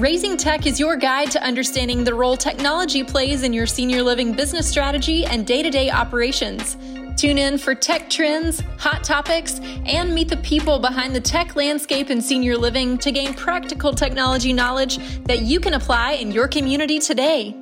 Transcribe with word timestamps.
Raising 0.00 0.38
Tech 0.38 0.64
is 0.64 0.80
your 0.80 0.96
guide 0.96 1.30
to 1.32 1.42
understanding 1.42 2.04
the 2.04 2.14
role 2.14 2.34
technology 2.34 3.04
plays 3.04 3.42
in 3.42 3.52
your 3.52 3.66
senior 3.66 4.02
living 4.02 4.32
business 4.32 4.66
strategy 4.66 5.26
and 5.26 5.46
day 5.46 5.62
to 5.62 5.68
day 5.68 5.90
operations. 5.90 6.78
Tune 7.20 7.36
in 7.36 7.58
for 7.58 7.74
tech 7.74 8.08
trends, 8.08 8.62
hot 8.78 9.04
topics, 9.04 9.60
and 9.84 10.14
meet 10.14 10.30
the 10.30 10.38
people 10.38 10.78
behind 10.78 11.14
the 11.14 11.20
tech 11.20 11.54
landscape 11.54 12.08
in 12.08 12.22
senior 12.22 12.56
living 12.56 12.96
to 12.96 13.12
gain 13.12 13.34
practical 13.34 13.92
technology 13.92 14.54
knowledge 14.54 14.96
that 15.24 15.42
you 15.42 15.60
can 15.60 15.74
apply 15.74 16.12
in 16.12 16.32
your 16.32 16.48
community 16.48 16.98
today. 16.98 17.54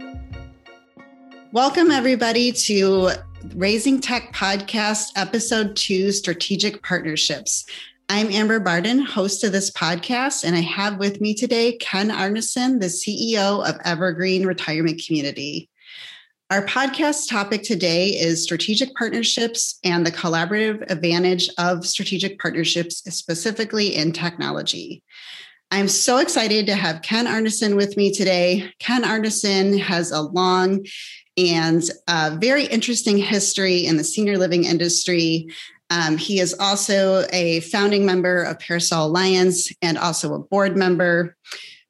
Welcome, 1.51 1.91
everybody, 1.91 2.53
to 2.53 3.11
Raising 3.57 4.01
Tech 4.01 4.33
Podcast, 4.33 5.09
Episode 5.17 5.75
2 5.75 6.13
Strategic 6.13 6.85
Partnerships. 6.85 7.67
I'm 8.11 8.33
Amber 8.33 8.59
Bardon, 8.59 9.05
host 9.05 9.45
of 9.45 9.53
this 9.53 9.71
podcast, 9.71 10.43
and 10.43 10.57
I 10.57 10.61
have 10.61 10.97
with 10.97 11.21
me 11.21 11.35
today 11.35 11.77
Ken 11.77 12.09
Arneson, 12.09 12.81
the 12.81 12.87
CEO 12.87 13.69
of 13.69 13.79
Evergreen 13.85 14.47
Retirement 14.47 15.03
Community. 15.07 15.69
Our 16.49 16.65
podcast 16.65 17.29
topic 17.29 17.65
today 17.65 18.09
is 18.09 18.43
strategic 18.43 18.95
partnerships 18.95 19.79
and 19.85 20.07
the 20.07 20.11
collaborative 20.11 20.91
advantage 20.91 21.51
of 21.59 21.85
strategic 21.85 22.39
partnerships, 22.39 23.03
specifically 23.15 23.95
in 23.95 24.13
technology. 24.13 25.03
I'm 25.71 25.89
so 25.89 26.17
excited 26.17 26.65
to 26.65 26.77
have 26.77 27.03
Ken 27.03 27.27
Arneson 27.27 27.77
with 27.77 27.99
me 27.99 28.11
today. 28.11 28.73
Ken 28.79 29.05
Arneson 29.05 29.79
has 29.79 30.13
a 30.13 30.23
long 30.23 30.87
and 31.37 31.83
very 32.41 32.65
interesting 32.65 33.19
history 33.19 33.85
in 33.85 33.99
the 33.99 34.05
senior 34.05 34.39
living 34.39 34.65
industry. 34.65 35.49
Um, 35.91 36.17
he 36.17 36.41
is 36.41 36.55
also 36.59 37.25
a 37.33 37.61
founding 37.61 38.05
member 38.05 38.43
of 38.43 38.59
Parasol 38.59 39.07
Alliance 39.09 39.73
and 39.81 39.97
also 39.97 40.35
a 40.35 40.39
board 40.39 40.77
member. 40.77 41.37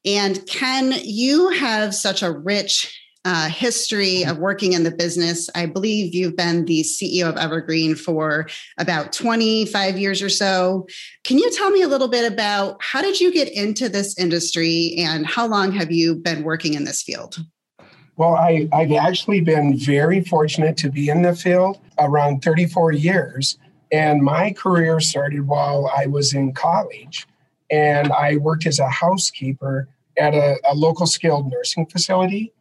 And 0.05 0.47
Ken, 0.47 0.95
you 1.03 1.51
have 1.51 1.95
such 1.95 2.23
a 2.23 2.31
rich 2.31 2.95
uh, 3.25 3.49
history 3.49 4.25
of 4.25 4.39
working 4.39 4.73
in 4.73 4.85
the 4.85 4.91
business. 4.91 5.51
I 5.55 5.67
believe 5.67 6.15
you've 6.15 6.37
been 6.37 6.65
the 6.65 6.83
CEO 6.83 7.29
of 7.29 7.37
Evergreen 7.37 7.95
for 7.95 8.49
about 8.79 9.13
25 9.13 9.99
years 9.99 10.23
or 10.23 10.29
so. 10.29 10.87
Can 11.25 11.37
you 11.37 11.51
tell 11.51 11.71
me 11.71 11.83
a 11.83 11.89
little 11.89 12.09
bit 12.09 12.31
about 12.31 12.81
how 12.81 13.03
did 13.03 13.21
you 13.21 13.33
get 13.33 13.53
into 13.53 13.89
this 13.89 14.17
industry 14.19 14.95
and 14.99 15.27
how 15.27 15.47
long 15.47 15.73
have 15.73 15.91
you 15.91 16.15
been 16.15 16.43
working 16.43 16.75
in 16.75 16.85
this 16.85 17.03
field? 17.03 17.39
Well, 18.17 18.35
I, 18.35 18.69
I've 18.73 18.93
actually 18.93 19.43
been 19.43 19.79
very 19.79 20.25
fortunate 20.25 20.77
to 20.79 20.91
be 20.91 21.09
in 21.09 21.23
the 21.23 21.37
field 21.37 21.81
around 21.99 22.43
34 22.43 22.93
years. 22.93 23.59
And 23.91 24.23
my 24.23 24.53
career 24.53 25.01
started 25.01 25.47
while 25.47 25.91
I 25.97 26.07
was 26.07 26.35
in 26.35 26.53
college. 26.53 27.27
And 27.71 28.13
I 28.13 28.37
worked 28.37 28.67
as 28.67 28.79
a 28.79 28.89
housekeeper 28.89 29.89
at 30.19 30.35
a, 30.35 30.59
a 30.69 30.75
local 30.75 31.07
skilled 31.07 31.51
nursing 31.51 31.87
facility 31.87 32.53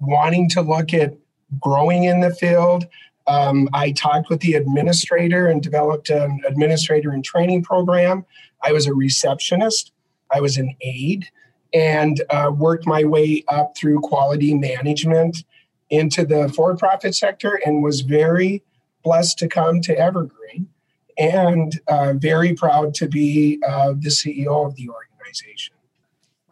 wanting 0.00 0.48
to 0.50 0.62
look 0.62 0.94
at 0.94 1.14
growing 1.60 2.04
in 2.04 2.20
the 2.20 2.34
field. 2.34 2.86
Um, 3.26 3.68
I 3.72 3.92
talked 3.92 4.30
with 4.30 4.40
the 4.40 4.54
administrator 4.54 5.48
and 5.48 5.62
developed 5.62 6.10
an 6.10 6.40
administrator 6.46 7.10
and 7.10 7.24
training 7.24 7.62
program. 7.62 8.24
I 8.62 8.72
was 8.72 8.86
a 8.86 8.94
receptionist, 8.94 9.92
I 10.32 10.40
was 10.40 10.56
an 10.56 10.74
aide, 10.80 11.26
and 11.74 12.22
uh, 12.30 12.50
worked 12.54 12.86
my 12.86 13.04
way 13.04 13.44
up 13.48 13.76
through 13.76 14.00
quality 14.00 14.54
management 14.54 15.44
into 15.90 16.24
the 16.24 16.48
for 16.50 16.76
profit 16.76 17.14
sector 17.14 17.60
and 17.64 17.82
was 17.82 18.02
very 18.02 18.62
blessed 19.08 19.38
to 19.38 19.48
come 19.48 19.80
to 19.80 19.98
Evergreen 19.98 20.68
and 21.16 21.80
uh, 21.88 22.12
very 22.12 22.52
proud 22.52 22.92
to 22.94 23.08
be 23.08 23.58
uh, 23.66 23.94
the 23.98 24.10
CEO 24.10 24.66
of 24.66 24.76
the 24.76 24.90
organization. 24.90 25.74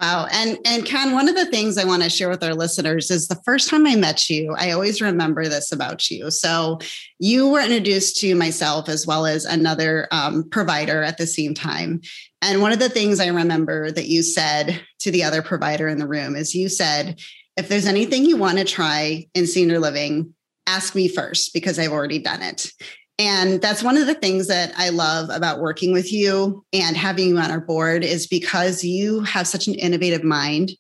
Wow. 0.00 0.26
And 0.30 0.58
and 0.64 0.84
Ken, 0.84 1.12
one 1.12 1.28
of 1.28 1.34
the 1.34 1.46
things 1.46 1.76
I 1.76 1.84
want 1.84 2.02
to 2.02 2.10
share 2.10 2.30
with 2.30 2.42
our 2.42 2.54
listeners 2.54 3.10
is 3.10 3.28
the 3.28 3.40
first 3.46 3.68
time 3.70 3.86
I 3.86 3.96
met 3.96 4.28
you, 4.28 4.54
I 4.58 4.70
always 4.70 5.00
remember 5.00 5.48
this 5.48 5.70
about 5.72 6.10
you. 6.10 6.30
So 6.30 6.78
you 7.18 7.48
were 7.48 7.60
introduced 7.60 8.20
to 8.20 8.34
myself 8.34 8.88
as 8.88 9.06
well 9.06 9.26
as 9.26 9.44
another 9.44 10.08
um, 10.10 10.48
provider 10.50 11.02
at 11.02 11.18
the 11.18 11.26
same 11.26 11.54
time. 11.54 12.00
And 12.42 12.60
one 12.62 12.72
of 12.72 12.78
the 12.78 12.90
things 12.90 13.20
I 13.20 13.28
remember 13.28 13.90
that 13.90 14.08
you 14.08 14.22
said 14.22 14.82
to 15.00 15.10
the 15.10 15.24
other 15.24 15.42
provider 15.42 15.88
in 15.88 15.98
the 15.98 16.08
room 16.08 16.36
is 16.36 16.54
you 16.54 16.68
said, 16.68 17.18
if 17.56 17.68
there's 17.68 17.86
anything 17.86 18.26
you 18.26 18.36
want 18.36 18.58
to 18.58 18.64
try 18.64 19.26
in 19.34 19.46
senior 19.46 19.78
living, 19.78 20.34
ask 20.66 20.94
me 20.94 21.08
first 21.08 21.52
because 21.52 21.78
I've 21.78 21.92
already 21.92 22.18
done 22.18 22.42
it. 22.42 22.72
And 23.18 23.62
that's 23.62 23.82
one 23.82 23.96
of 23.96 24.06
the 24.06 24.14
things 24.14 24.48
that 24.48 24.72
I 24.76 24.90
love 24.90 25.30
about 25.30 25.60
working 25.60 25.92
with 25.92 26.12
you 26.12 26.64
and 26.72 26.96
having 26.96 27.28
you 27.28 27.38
on 27.38 27.50
our 27.50 27.60
board 27.60 28.04
is 28.04 28.26
because 28.26 28.84
you 28.84 29.20
have 29.20 29.46
such 29.46 29.68
an 29.68 29.74
innovative 29.74 30.22
mind 30.22 30.72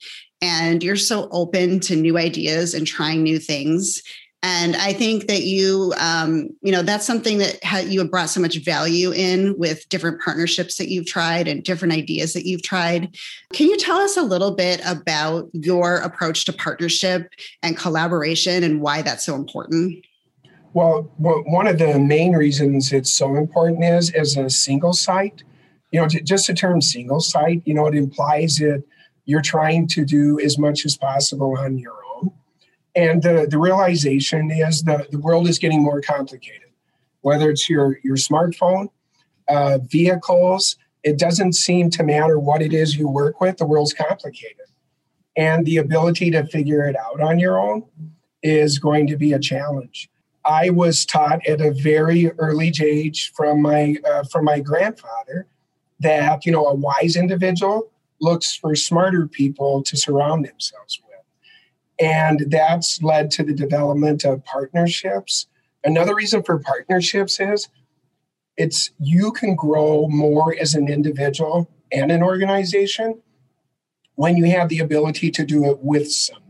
and 0.42 0.82
you're 0.82 0.96
so 0.96 1.28
open 1.32 1.80
to 1.80 1.96
new 1.96 2.18
ideas 2.18 2.74
and 2.74 2.86
trying 2.86 3.22
new 3.22 3.38
things. 3.38 4.02
And 4.48 4.76
I 4.76 4.92
think 4.92 5.26
that 5.26 5.42
you, 5.42 5.92
um, 5.98 6.50
you 6.62 6.70
know, 6.70 6.82
that's 6.82 7.04
something 7.04 7.38
that 7.38 7.58
ha- 7.64 7.78
you 7.78 7.98
have 7.98 8.12
brought 8.12 8.30
so 8.30 8.40
much 8.40 8.58
value 8.58 9.10
in 9.10 9.58
with 9.58 9.88
different 9.88 10.20
partnerships 10.20 10.76
that 10.76 10.88
you've 10.88 11.06
tried 11.06 11.48
and 11.48 11.64
different 11.64 11.92
ideas 11.92 12.32
that 12.34 12.46
you've 12.46 12.62
tried. 12.62 13.16
Can 13.52 13.66
you 13.66 13.76
tell 13.76 13.96
us 13.96 14.16
a 14.16 14.22
little 14.22 14.54
bit 14.54 14.80
about 14.86 15.50
your 15.52 15.96
approach 15.96 16.44
to 16.44 16.52
partnership 16.52 17.28
and 17.64 17.76
collaboration 17.76 18.62
and 18.62 18.80
why 18.80 19.02
that's 19.02 19.26
so 19.26 19.34
important? 19.34 20.06
Well, 20.74 21.10
one 21.18 21.66
of 21.66 21.78
the 21.78 21.98
main 21.98 22.34
reasons 22.34 22.92
it's 22.92 23.12
so 23.12 23.34
important 23.34 23.82
is 23.82 24.12
as 24.12 24.36
a 24.36 24.48
single 24.48 24.92
site, 24.92 25.42
you 25.90 26.00
know, 26.00 26.06
just 26.06 26.46
the 26.46 26.54
term 26.54 26.80
single 26.80 27.18
site, 27.18 27.62
you 27.64 27.74
know, 27.74 27.88
it 27.88 27.96
implies 27.96 28.58
that 28.58 28.84
you're 29.24 29.42
trying 29.42 29.88
to 29.88 30.04
do 30.04 30.38
as 30.38 30.56
much 30.56 30.86
as 30.86 30.96
possible 30.96 31.58
on 31.58 31.78
your 31.78 31.94
own. 31.94 32.05
And 32.96 33.22
the, 33.22 33.46
the 33.48 33.58
realization 33.58 34.50
is 34.50 34.82
that 34.84 35.10
the 35.10 35.18
world 35.18 35.48
is 35.48 35.58
getting 35.58 35.82
more 35.82 36.00
complicated, 36.00 36.70
whether 37.20 37.50
it's 37.50 37.68
your, 37.68 37.98
your 38.02 38.16
smartphone, 38.16 38.88
uh, 39.48 39.78
vehicles, 39.82 40.76
it 41.04 41.18
doesn't 41.18 41.52
seem 41.52 41.90
to 41.90 42.02
matter 42.02 42.38
what 42.38 42.62
it 42.62 42.72
is 42.72 42.96
you 42.96 43.06
work 43.06 43.40
with, 43.40 43.58
the 43.58 43.66
world's 43.66 43.92
complicated. 43.92 44.66
And 45.36 45.64
the 45.64 45.76
ability 45.76 46.32
to 46.32 46.46
figure 46.46 46.88
it 46.88 46.96
out 46.96 47.20
on 47.20 47.38
your 47.38 47.60
own 47.60 47.84
is 48.42 48.78
going 48.78 49.06
to 49.08 49.16
be 49.16 49.32
a 49.32 49.38
challenge. 49.38 50.08
I 50.44 50.70
was 50.70 51.04
taught 51.04 51.46
at 51.46 51.60
a 51.60 51.72
very 51.72 52.30
early 52.38 52.72
age 52.80 53.32
from 53.34 53.62
my 53.62 53.96
uh, 54.08 54.24
from 54.24 54.44
my 54.44 54.60
grandfather 54.60 55.46
that 56.00 56.46
you 56.46 56.52
know 56.52 56.66
a 56.66 56.74
wise 56.74 57.16
individual 57.16 57.90
looks 58.20 58.54
for 58.54 58.74
smarter 58.74 59.26
people 59.26 59.82
to 59.82 59.96
surround 59.96 60.44
themselves 60.44 61.00
with, 61.05 61.05
and 61.98 62.46
that's 62.48 63.02
led 63.02 63.30
to 63.32 63.42
the 63.42 63.54
development 63.54 64.24
of 64.24 64.44
partnerships. 64.44 65.46
Another 65.84 66.14
reason 66.14 66.42
for 66.42 66.58
partnerships 66.58 67.40
is 67.40 67.68
it's 68.56 68.90
you 68.98 69.32
can 69.32 69.54
grow 69.54 70.08
more 70.08 70.54
as 70.58 70.74
an 70.74 70.88
individual 70.88 71.70
and 71.92 72.10
an 72.10 72.22
organization 72.22 73.22
when 74.14 74.36
you 74.36 74.46
have 74.46 74.68
the 74.68 74.78
ability 74.78 75.30
to 75.30 75.44
do 75.44 75.64
it 75.70 75.78
with 75.80 76.10
someone. 76.10 76.42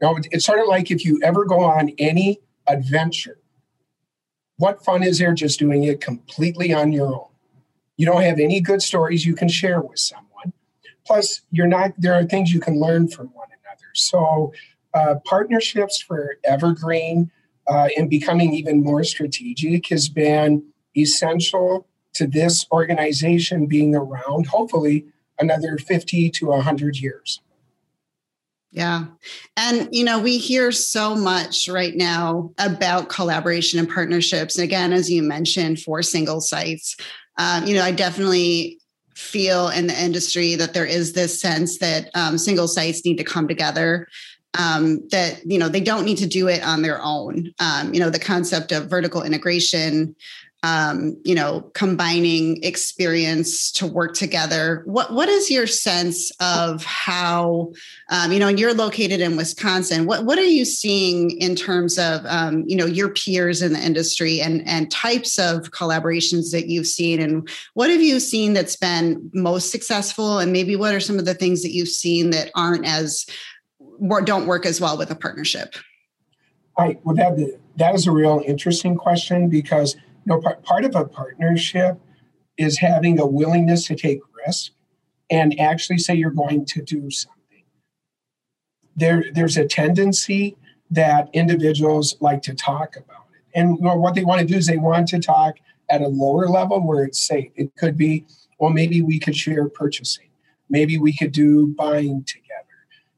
Now, 0.00 0.16
it's 0.30 0.44
sort 0.44 0.60
of 0.60 0.66
like 0.66 0.90
if 0.90 1.04
you 1.04 1.20
ever 1.22 1.44
go 1.44 1.60
on 1.60 1.90
any 1.98 2.40
adventure. 2.66 3.38
What 4.56 4.84
fun 4.84 5.02
is 5.02 5.18
there 5.18 5.34
just 5.34 5.58
doing 5.58 5.84
it 5.84 6.00
completely 6.00 6.72
on 6.72 6.92
your 6.92 7.06
own? 7.06 7.28
You 7.96 8.06
don't 8.06 8.22
have 8.22 8.38
any 8.38 8.60
good 8.60 8.82
stories 8.82 9.24
you 9.24 9.34
can 9.34 9.48
share 9.48 9.80
with 9.80 9.98
someone. 9.98 10.52
Plus, 11.06 11.42
you're 11.50 11.66
not. 11.66 11.92
There 11.96 12.14
are 12.14 12.24
things 12.24 12.52
you 12.52 12.60
can 12.60 12.80
learn 12.80 13.08
from 13.08 13.28
one. 13.28 13.48
So, 13.94 14.52
uh, 14.92 15.16
partnerships 15.24 16.00
for 16.00 16.36
Evergreen 16.44 17.30
uh, 17.66 17.88
and 17.96 18.08
becoming 18.08 18.54
even 18.54 18.82
more 18.82 19.02
strategic 19.02 19.88
has 19.88 20.08
been 20.08 20.62
essential 20.96 21.86
to 22.14 22.26
this 22.26 22.66
organization 22.70 23.66
being 23.66 23.94
around. 23.94 24.46
Hopefully, 24.46 25.06
another 25.38 25.78
50 25.78 26.30
to 26.30 26.46
100 26.46 26.96
years. 26.98 27.40
Yeah. 28.70 29.04
And, 29.56 29.88
you 29.92 30.04
know, 30.04 30.18
we 30.18 30.36
hear 30.36 30.72
so 30.72 31.14
much 31.14 31.68
right 31.68 31.94
now 31.94 32.52
about 32.58 33.08
collaboration 33.08 33.78
and 33.78 33.88
partnerships. 33.88 34.56
And 34.56 34.64
again, 34.64 34.92
as 34.92 35.08
you 35.08 35.22
mentioned, 35.22 35.80
for 35.80 36.02
single 36.02 36.40
sites, 36.40 36.96
um, 37.38 37.66
you 37.66 37.74
know, 37.74 37.82
I 37.82 37.92
definitely 37.92 38.80
feel 39.14 39.68
in 39.68 39.86
the 39.86 40.02
industry 40.02 40.54
that 40.56 40.74
there 40.74 40.86
is 40.86 41.12
this 41.12 41.40
sense 41.40 41.78
that 41.78 42.10
um, 42.14 42.38
single 42.38 42.68
sites 42.68 43.04
need 43.04 43.16
to 43.18 43.24
come 43.24 43.48
together. 43.48 44.08
Um, 44.56 45.08
that 45.10 45.44
you 45.44 45.58
know 45.58 45.68
they 45.68 45.80
don't 45.80 46.04
need 46.04 46.18
to 46.18 46.28
do 46.28 46.46
it 46.46 46.64
on 46.64 46.82
their 46.82 47.02
own. 47.02 47.52
Um, 47.58 47.92
you 47.92 47.98
know 47.98 48.10
the 48.10 48.20
concept 48.20 48.70
of 48.70 48.88
vertical 48.88 49.22
integration 49.22 50.14
um, 50.64 51.20
you 51.24 51.34
know, 51.34 51.70
combining 51.74 52.62
experience 52.64 53.70
to 53.72 53.86
work 53.86 54.14
together. 54.14 54.82
What 54.86 55.12
what 55.12 55.28
is 55.28 55.50
your 55.50 55.66
sense 55.66 56.30
of 56.40 56.82
how, 56.82 57.74
um, 58.08 58.32
you 58.32 58.38
know, 58.38 58.48
and 58.48 58.58
you're 58.58 58.72
located 58.72 59.20
in 59.20 59.36
Wisconsin. 59.36 60.06
What 60.06 60.24
what 60.24 60.38
are 60.38 60.42
you 60.42 60.64
seeing 60.64 61.32
in 61.32 61.54
terms 61.54 61.98
of, 61.98 62.22
um, 62.24 62.64
you 62.66 62.76
know, 62.76 62.86
your 62.86 63.10
peers 63.10 63.60
in 63.60 63.74
the 63.74 63.78
industry 63.78 64.40
and 64.40 64.66
and 64.66 64.90
types 64.90 65.38
of 65.38 65.70
collaborations 65.70 66.50
that 66.52 66.66
you've 66.66 66.86
seen, 66.86 67.20
and 67.20 67.46
what 67.74 67.90
have 67.90 68.00
you 68.00 68.18
seen 68.18 68.54
that's 68.54 68.76
been 68.76 69.30
most 69.34 69.70
successful, 69.70 70.38
and 70.38 70.50
maybe 70.50 70.76
what 70.76 70.94
are 70.94 71.00
some 71.00 71.18
of 71.18 71.26
the 71.26 71.34
things 71.34 71.62
that 71.62 71.72
you've 71.72 71.88
seen 71.88 72.30
that 72.30 72.50
aren't 72.54 72.86
as 72.86 73.26
or 74.00 74.22
don't 74.22 74.46
work 74.46 74.64
as 74.64 74.80
well 74.80 74.96
with 74.96 75.10
a 75.10 75.14
partnership? 75.14 75.74
I 76.78 76.96
well 77.04 77.16
that 77.16 77.58
that 77.76 77.94
is 77.94 78.06
a 78.06 78.12
real 78.12 78.42
interesting 78.46 78.96
question 78.96 79.50
because 79.50 79.94
know, 80.26 80.40
part, 80.40 80.62
part 80.62 80.84
of 80.84 80.94
a 80.94 81.04
partnership 81.04 82.00
is 82.56 82.78
having 82.78 83.18
a 83.18 83.26
willingness 83.26 83.86
to 83.86 83.96
take 83.96 84.20
risk 84.46 84.72
and 85.30 85.58
actually 85.58 85.98
say 85.98 86.14
you're 86.14 86.30
going 86.30 86.64
to 86.66 86.82
do 86.82 87.10
something. 87.10 87.64
There, 88.96 89.24
there's 89.32 89.56
a 89.56 89.66
tendency 89.66 90.56
that 90.90 91.28
individuals 91.32 92.16
like 92.20 92.42
to 92.42 92.54
talk 92.54 92.96
about 92.96 93.26
it. 93.34 93.58
And 93.58 93.78
what 93.80 94.14
they 94.14 94.24
want 94.24 94.40
to 94.40 94.46
do 94.46 94.56
is 94.56 94.66
they 94.66 94.76
want 94.76 95.08
to 95.08 95.18
talk 95.18 95.56
at 95.88 96.00
a 96.00 96.08
lower 96.08 96.48
level 96.48 96.86
where 96.86 97.04
it's 97.04 97.20
safe. 97.20 97.50
It 97.56 97.74
could 97.76 97.96
be, 97.96 98.26
well, 98.58 98.70
maybe 98.70 99.02
we 99.02 99.18
could 99.18 99.36
share 99.36 99.68
purchasing. 99.68 100.28
Maybe 100.68 100.98
we 100.98 101.16
could 101.16 101.32
do 101.32 101.68
buying 101.68 102.24
together. 102.24 102.44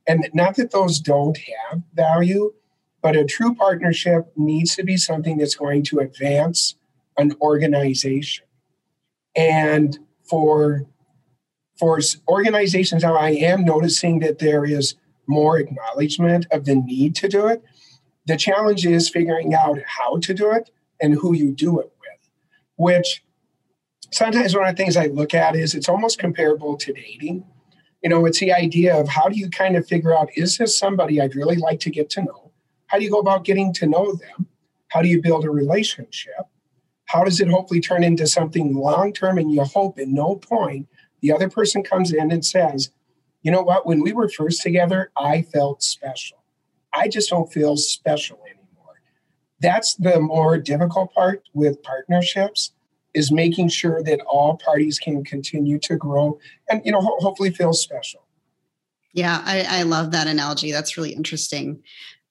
And 0.07 0.29
not 0.33 0.57
that 0.57 0.71
those 0.71 1.01
don't 1.01 1.39
have 1.39 1.83
value, 1.95 2.53
but 3.03 3.17
a 3.17 3.25
true 3.25 3.55
partnership 3.55 4.33
needs 4.37 4.75
to 4.77 4.85
be 4.85 4.97
something 4.97 5.39
that's 5.39 5.55
going 5.55 5.85
to 5.85 5.99
advance 5.99 6.77
an 7.19 7.33
organization. 7.41 8.47
And 9.35 9.99
for 10.29 10.87
for 11.79 12.01
organizations 12.27 13.03
now, 13.03 13.17
I 13.17 13.31
am 13.31 13.65
noticing 13.65 14.21
that 14.21 14.39
there 14.39 14.65
is 14.65 14.95
more 15.27 15.59
acknowledgement 15.59 16.47
of 16.51 16.65
the 16.65 16.75
need 16.75 17.15
to 17.17 17.29
do 17.29 17.47
it. 17.47 17.63
The 18.27 18.37
challenge 18.37 18.87
is 18.87 19.09
figuring 19.09 19.55
out 19.55 19.79
how 19.87 20.19
to 20.19 20.35
do 20.35 20.51
it 20.53 20.71
and 21.01 21.15
who 21.15 21.35
you 21.35 21.53
do 21.53 21.79
it 21.81 21.93
with, 22.01 22.31
which 22.77 23.23
sometimes 24.11 24.55
one 24.55 24.67
of 24.67 24.75
the 24.75 24.83
things 24.83 24.97
I 24.97 25.07
look 25.07 25.35
at 25.35 25.55
is 25.55 25.75
it's 25.75 25.89
almost 25.89 26.19
comparable 26.19 26.77
to 26.79 26.93
dating. 26.93 27.45
You 28.03 28.11
know, 28.11 28.25
it's 28.25 28.41
the 28.41 28.53
idea 28.53 28.97
of 28.99 29.09
how 29.09 29.29
do 29.29 29.39
you 29.39 29.51
kind 29.51 29.77
of 29.77 29.87
figure 29.87 30.17
out 30.17 30.31
is 30.37 30.59
this 30.59 30.79
somebody 30.79 31.21
I'd 31.21 31.35
really 31.35 31.57
like 31.57 31.81
to 31.81 31.91
get 31.91 32.09
to 32.11 32.23
know? 32.23 32.53
How 32.87 32.99
do 32.99 33.05
you 33.05 33.11
go 33.11 33.19
about 33.19 33.45
getting 33.45 33.73
to 33.75 33.87
know 33.87 34.15
them? 34.15 34.47
How 34.89 35.03
do 35.03 35.09
you 35.09 35.21
build 35.21 35.45
a 35.45 35.51
relationship? 35.51 36.47
How 37.07 37.25
does 37.25 37.41
it 37.41 37.49
hopefully 37.49 37.81
turn 37.81 38.05
into 38.05 38.27
something 38.27 38.75
long 38.75 39.13
term 39.13 39.39
and 39.39 39.53
you 39.53 39.63
hope 39.65 39.99
at 39.99 40.09
no 40.09 40.37
point 40.37 40.87
the 41.23 41.33
other 41.33 41.49
person 41.49 41.83
comes 41.83 42.13
in 42.13 42.31
and 42.31 42.45
says 42.45 42.91
you 43.47 43.53
know 43.53 43.63
what? 43.63 43.87
When 43.87 44.01
we 44.01 44.13
were 44.13 44.29
first 44.29 44.61
together 44.61 45.13
i 45.17 45.43
felt 45.43 45.81
special. 45.83 46.39
I 46.93 47.07
just 47.07 47.31
don't 47.31 47.53
feel 47.53 47.77
special 47.77 48.41
anymore. 48.45 49.01
That's 49.61 49.95
the 49.95 50.19
more 50.19 50.59
difficult 50.59 51.15
part 51.15 51.45
with 51.55 51.81
partnerships 51.83 52.73
is 53.15 53.31
making 53.31 53.69
sure 53.69 54.03
that 54.03 54.21
all 54.23 54.57
parties 54.57 54.99
can 54.99 55.23
continue 55.25 55.79
to 55.79 55.95
grow 55.95 56.41
and 56.69 56.83
you 56.85 56.91
know 56.91 57.01
ho- 57.01 57.19
hopefully 57.21 57.53
feel 57.53 57.73
special. 57.73 58.27
Yeah 59.13 59.41
I, 59.45 59.81
I 59.81 59.83
love 59.85 60.11
that 60.11 60.27
analogy. 60.27 60.73
That's 60.73 60.97
really 60.97 61.13
interesting 61.13 61.85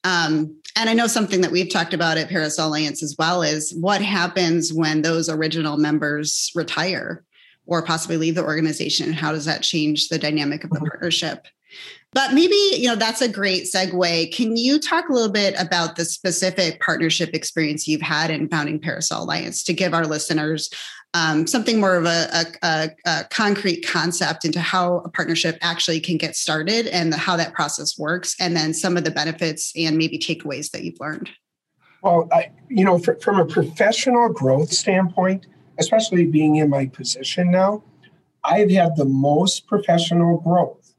um, 0.05 0.55
and 0.75 0.87
I 0.87 0.93
know 0.93 1.07
something 1.07 1.41
that 1.41 1.51
we've 1.51 1.69
talked 1.69 1.93
about 1.93 2.17
at 2.17 2.29
Parasol 2.29 2.69
Alliance 2.69 3.01
as 3.01 3.15
well 3.17 3.41
is 3.41 3.73
what 3.73 4.01
happens 4.01 4.71
when 4.71 5.01
those 5.01 5.29
original 5.29 5.77
members 5.77 6.51
retire 6.53 7.23
or 7.65 7.83
possibly 7.83 8.17
leave 8.17 8.35
the 8.35 8.43
organization. 8.43 9.11
How 9.11 9.31
does 9.31 9.45
that 9.45 9.63
change 9.63 10.09
the 10.09 10.19
dynamic 10.19 10.63
of 10.63 10.69
the 10.69 10.75
mm-hmm. 10.75 10.85
partnership? 10.85 11.47
But 12.13 12.33
maybe, 12.33 12.55
you 12.77 12.87
know, 12.87 12.95
that's 12.95 13.21
a 13.21 13.27
great 13.27 13.63
segue. 13.63 14.33
Can 14.33 14.55
you 14.55 14.79
talk 14.79 15.09
a 15.09 15.13
little 15.13 15.31
bit 15.31 15.55
about 15.59 15.95
the 15.95 16.05
specific 16.05 16.79
partnership 16.81 17.31
experience 17.33 17.87
you've 17.87 18.01
had 18.01 18.29
in 18.29 18.47
founding 18.47 18.79
Parasol 18.79 19.23
Alliance 19.23 19.63
to 19.63 19.73
give 19.73 19.93
our 19.93 20.05
listeners 20.05 20.69
um, 21.15 21.47
something 21.47 21.79
more 21.79 21.95
of 21.95 22.05
a, 22.05 22.45
a, 22.61 22.89
a, 23.05 23.23
concrete 23.29 23.87
concept 23.87 24.43
into 24.43 24.59
how 24.59 24.97
a 24.97 25.09
partnership 25.09 25.57
actually 25.61 26.01
can 26.01 26.17
get 26.17 26.35
started 26.35 26.87
and 26.87 27.13
the, 27.13 27.17
how 27.17 27.37
that 27.37 27.53
process 27.53 27.97
works, 27.97 28.35
and 28.37 28.53
then 28.53 28.73
some 28.73 28.97
of 28.97 29.05
the 29.05 29.11
benefits 29.11 29.71
and 29.77 29.97
maybe 29.97 30.19
takeaways 30.19 30.71
that 30.71 30.83
you've 30.83 30.99
learned. 30.99 31.29
Well, 32.01 32.27
I, 32.33 32.51
you 32.67 32.83
know, 32.83 32.99
for, 32.99 33.15
from 33.21 33.39
a 33.39 33.45
professional 33.45 34.27
growth 34.27 34.73
standpoint, 34.73 35.47
especially 35.79 36.25
being 36.25 36.57
in 36.57 36.69
my 36.69 36.87
position 36.87 37.49
now, 37.49 37.81
I've 38.43 38.69
had 38.69 38.97
the 38.97 39.05
most 39.05 39.67
professional 39.67 40.39
growth 40.39 40.95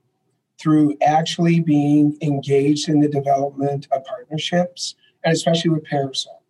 through 0.59 0.97
actually 1.03 1.61
being 1.61 2.17
engaged 2.23 2.89
in 2.89 3.01
the 3.01 3.09
development 3.09 3.87
of 3.93 4.03
partnerships, 4.07 4.95
and 5.25 5.35
especially 5.35 5.73
with 5.73 5.85
Parasol. 5.85 6.43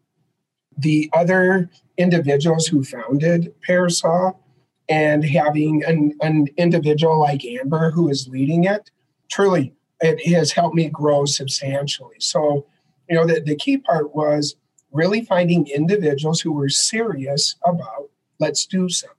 The 0.78 1.10
other 1.14 1.68
individuals 1.98 2.66
who 2.66 2.84
founded 2.84 3.54
Parasol 3.62 4.40
and 4.88 5.24
having 5.24 5.84
an, 5.84 6.12
an 6.20 6.46
individual 6.56 7.18
like 7.18 7.44
Amber 7.44 7.90
who 7.90 8.08
is 8.08 8.28
leading 8.28 8.64
it, 8.64 8.90
truly, 9.30 9.74
it 10.00 10.34
has 10.34 10.52
helped 10.52 10.74
me 10.74 10.88
grow 10.88 11.24
substantially. 11.24 12.16
So, 12.20 12.66
you 13.08 13.16
know, 13.16 13.26
the, 13.26 13.40
the 13.40 13.56
key 13.56 13.78
part 13.78 14.14
was 14.14 14.56
really 14.92 15.24
finding 15.24 15.66
individuals 15.66 16.40
who 16.40 16.52
were 16.52 16.68
serious 16.68 17.56
about 17.64 18.10
let's 18.38 18.66
do 18.66 18.88
something. 18.88 19.16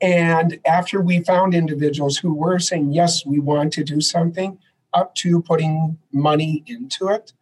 And 0.00 0.60
after 0.66 1.00
we 1.00 1.22
found 1.22 1.54
individuals 1.54 2.18
who 2.18 2.34
were 2.34 2.58
saying, 2.58 2.92
yes, 2.92 3.24
we 3.24 3.38
want 3.38 3.72
to 3.74 3.84
do 3.84 4.00
something, 4.00 4.58
up 4.92 5.14
to 5.16 5.42
putting 5.42 5.98
money 6.12 6.62
into 6.66 7.08
it, 7.08 7.32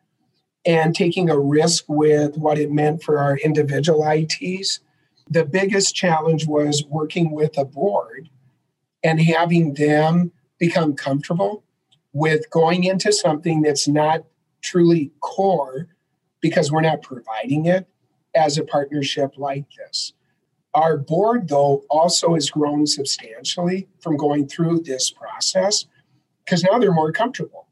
and 0.64 0.94
taking 0.94 1.28
a 1.28 1.38
risk 1.38 1.84
with 1.88 2.36
what 2.36 2.58
it 2.58 2.70
meant 2.70 3.02
for 3.02 3.18
our 3.18 3.36
individual 3.38 4.06
ITs. 4.08 4.80
The 5.28 5.44
biggest 5.44 5.94
challenge 5.94 6.46
was 6.46 6.84
working 6.88 7.32
with 7.32 7.58
a 7.58 7.64
board 7.64 8.28
and 9.02 9.20
having 9.20 9.74
them 9.74 10.32
become 10.58 10.94
comfortable 10.94 11.64
with 12.12 12.48
going 12.50 12.84
into 12.84 13.12
something 13.12 13.62
that's 13.62 13.88
not 13.88 14.24
truly 14.60 15.10
core 15.20 15.88
because 16.40 16.70
we're 16.70 16.82
not 16.82 17.02
providing 17.02 17.66
it 17.66 17.88
as 18.34 18.58
a 18.58 18.64
partnership 18.64 19.34
like 19.36 19.64
this. 19.76 20.12
Our 20.74 20.96
board, 20.96 21.48
though, 21.48 21.84
also 21.90 22.34
has 22.34 22.50
grown 22.50 22.86
substantially 22.86 23.88
from 24.00 24.16
going 24.16 24.48
through 24.48 24.80
this 24.80 25.10
process 25.10 25.86
because 26.44 26.62
now 26.62 26.78
they're 26.78 26.92
more 26.92 27.12
comfortable. 27.12 27.68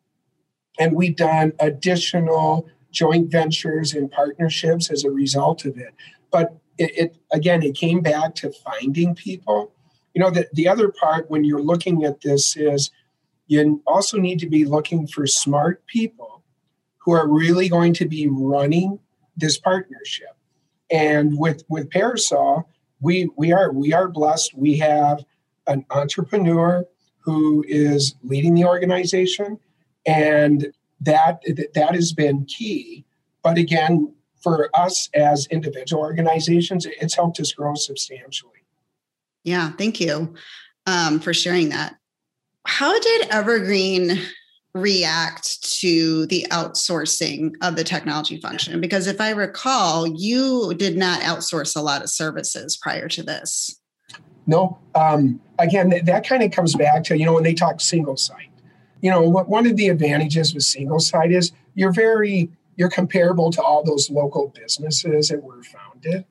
And 0.78 0.94
we've 0.94 1.16
done 1.16 1.52
additional 1.60 2.68
joint 2.90 3.30
ventures 3.30 3.94
and 3.94 4.10
partnerships 4.10 4.90
as 4.90 5.04
a 5.04 5.10
result 5.10 5.64
of 5.64 5.78
it. 5.78 5.94
But 6.30 6.56
it, 6.78 6.90
it 6.96 7.16
again, 7.32 7.62
it 7.62 7.74
came 7.74 8.00
back 8.00 8.34
to 8.36 8.52
finding 8.52 9.14
people. 9.14 9.72
You 10.14 10.20
know, 10.20 10.30
the, 10.30 10.48
the 10.52 10.68
other 10.68 10.92
part 11.00 11.30
when 11.30 11.44
you're 11.44 11.62
looking 11.62 12.04
at 12.04 12.20
this 12.20 12.56
is 12.56 12.90
you 13.46 13.82
also 13.86 14.16
need 14.18 14.38
to 14.40 14.48
be 14.48 14.64
looking 14.64 15.06
for 15.06 15.26
smart 15.26 15.84
people 15.86 16.42
who 16.98 17.12
are 17.12 17.28
really 17.28 17.68
going 17.68 17.92
to 17.94 18.06
be 18.06 18.28
running 18.28 18.98
this 19.36 19.58
partnership. 19.58 20.36
And 20.90 21.38
with 21.38 21.64
with 21.68 21.90
Parasol, 21.90 22.68
we 23.00 23.28
we 23.36 23.52
are 23.52 23.72
we 23.72 23.92
are 23.92 24.08
blessed. 24.08 24.54
We 24.56 24.78
have 24.78 25.24
an 25.66 25.84
entrepreneur 25.90 26.84
who 27.18 27.64
is 27.68 28.14
leading 28.22 28.54
the 28.54 28.64
organization 28.64 29.58
and 30.06 30.72
that 31.00 31.42
that 31.74 31.94
has 31.94 32.12
been 32.12 32.44
key. 32.44 33.04
But 33.42 33.58
again, 33.58 34.12
for 34.42 34.70
us 34.74 35.08
as 35.14 35.46
individual 35.50 36.02
organizations, 36.02 36.86
it's 36.86 37.14
helped 37.14 37.40
us 37.40 37.52
grow 37.52 37.74
substantially. 37.74 38.64
Yeah, 39.44 39.72
thank 39.72 40.00
you 40.00 40.34
um, 40.86 41.20
for 41.20 41.32
sharing 41.32 41.70
that. 41.70 41.96
How 42.66 42.98
did 42.98 43.28
Evergreen 43.30 44.18
react 44.74 45.62
to 45.80 46.26
the 46.26 46.46
outsourcing 46.50 47.54
of 47.62 47.76
the 47.76 47.84
technology 47.84 48.38
function? 48.40 48.80
Because 48.80 49.06
if 49.06 49.20
I 49.20 49.30
recall, 49.30 50.06
you 50.06 50.74
did 50.74 50.96
not 50.96 51.22
outsource 51.22 51.76
a 51.76 51.80
lot 51.80 52.02
of 52.02 52.10
services 52.10 52.76
prior 52.76 53.08
to 53.08 53.22
this. 53.22 53.80
No. 54.46 54.78
Um, 54.94 55.40
again, 55.58 55.88
that, 55.90 56.06
that 56.06 56.28
kind 56.28 56.42
of 56.42 56.50
comes 56.50 56.74
back 56.74 57.04
to, 57.04 57.18
you 57.18 57.24
know, 57.24 57.32
when 57.32 57.44
they 57.44 57.54
talk 57.54 57.80
single 57.80 58.16
site 58.16 58.49
you 59.00 59.10
know 59.10 59.22
what 59.22 59.48
one 59.48 59.66
of 59.66 59.76
the 59.76 59.88
advantages 59.88 60.54
with 60.54 60.62
single 60.64 61.00
site 61.00 61.32
is 61.32 61.52
you're 61.74 61.92
very 61.92 62.50
you're 62.76 62.90
comparable 62.90 63.50
to 63.50 63.62
all 63.62 63.84
those 63.84 64.10
local 64.10 64.48
businesses 64.48 65.28
that 65.28 65.42
were 65.42 65.62
founded 65.62 66.24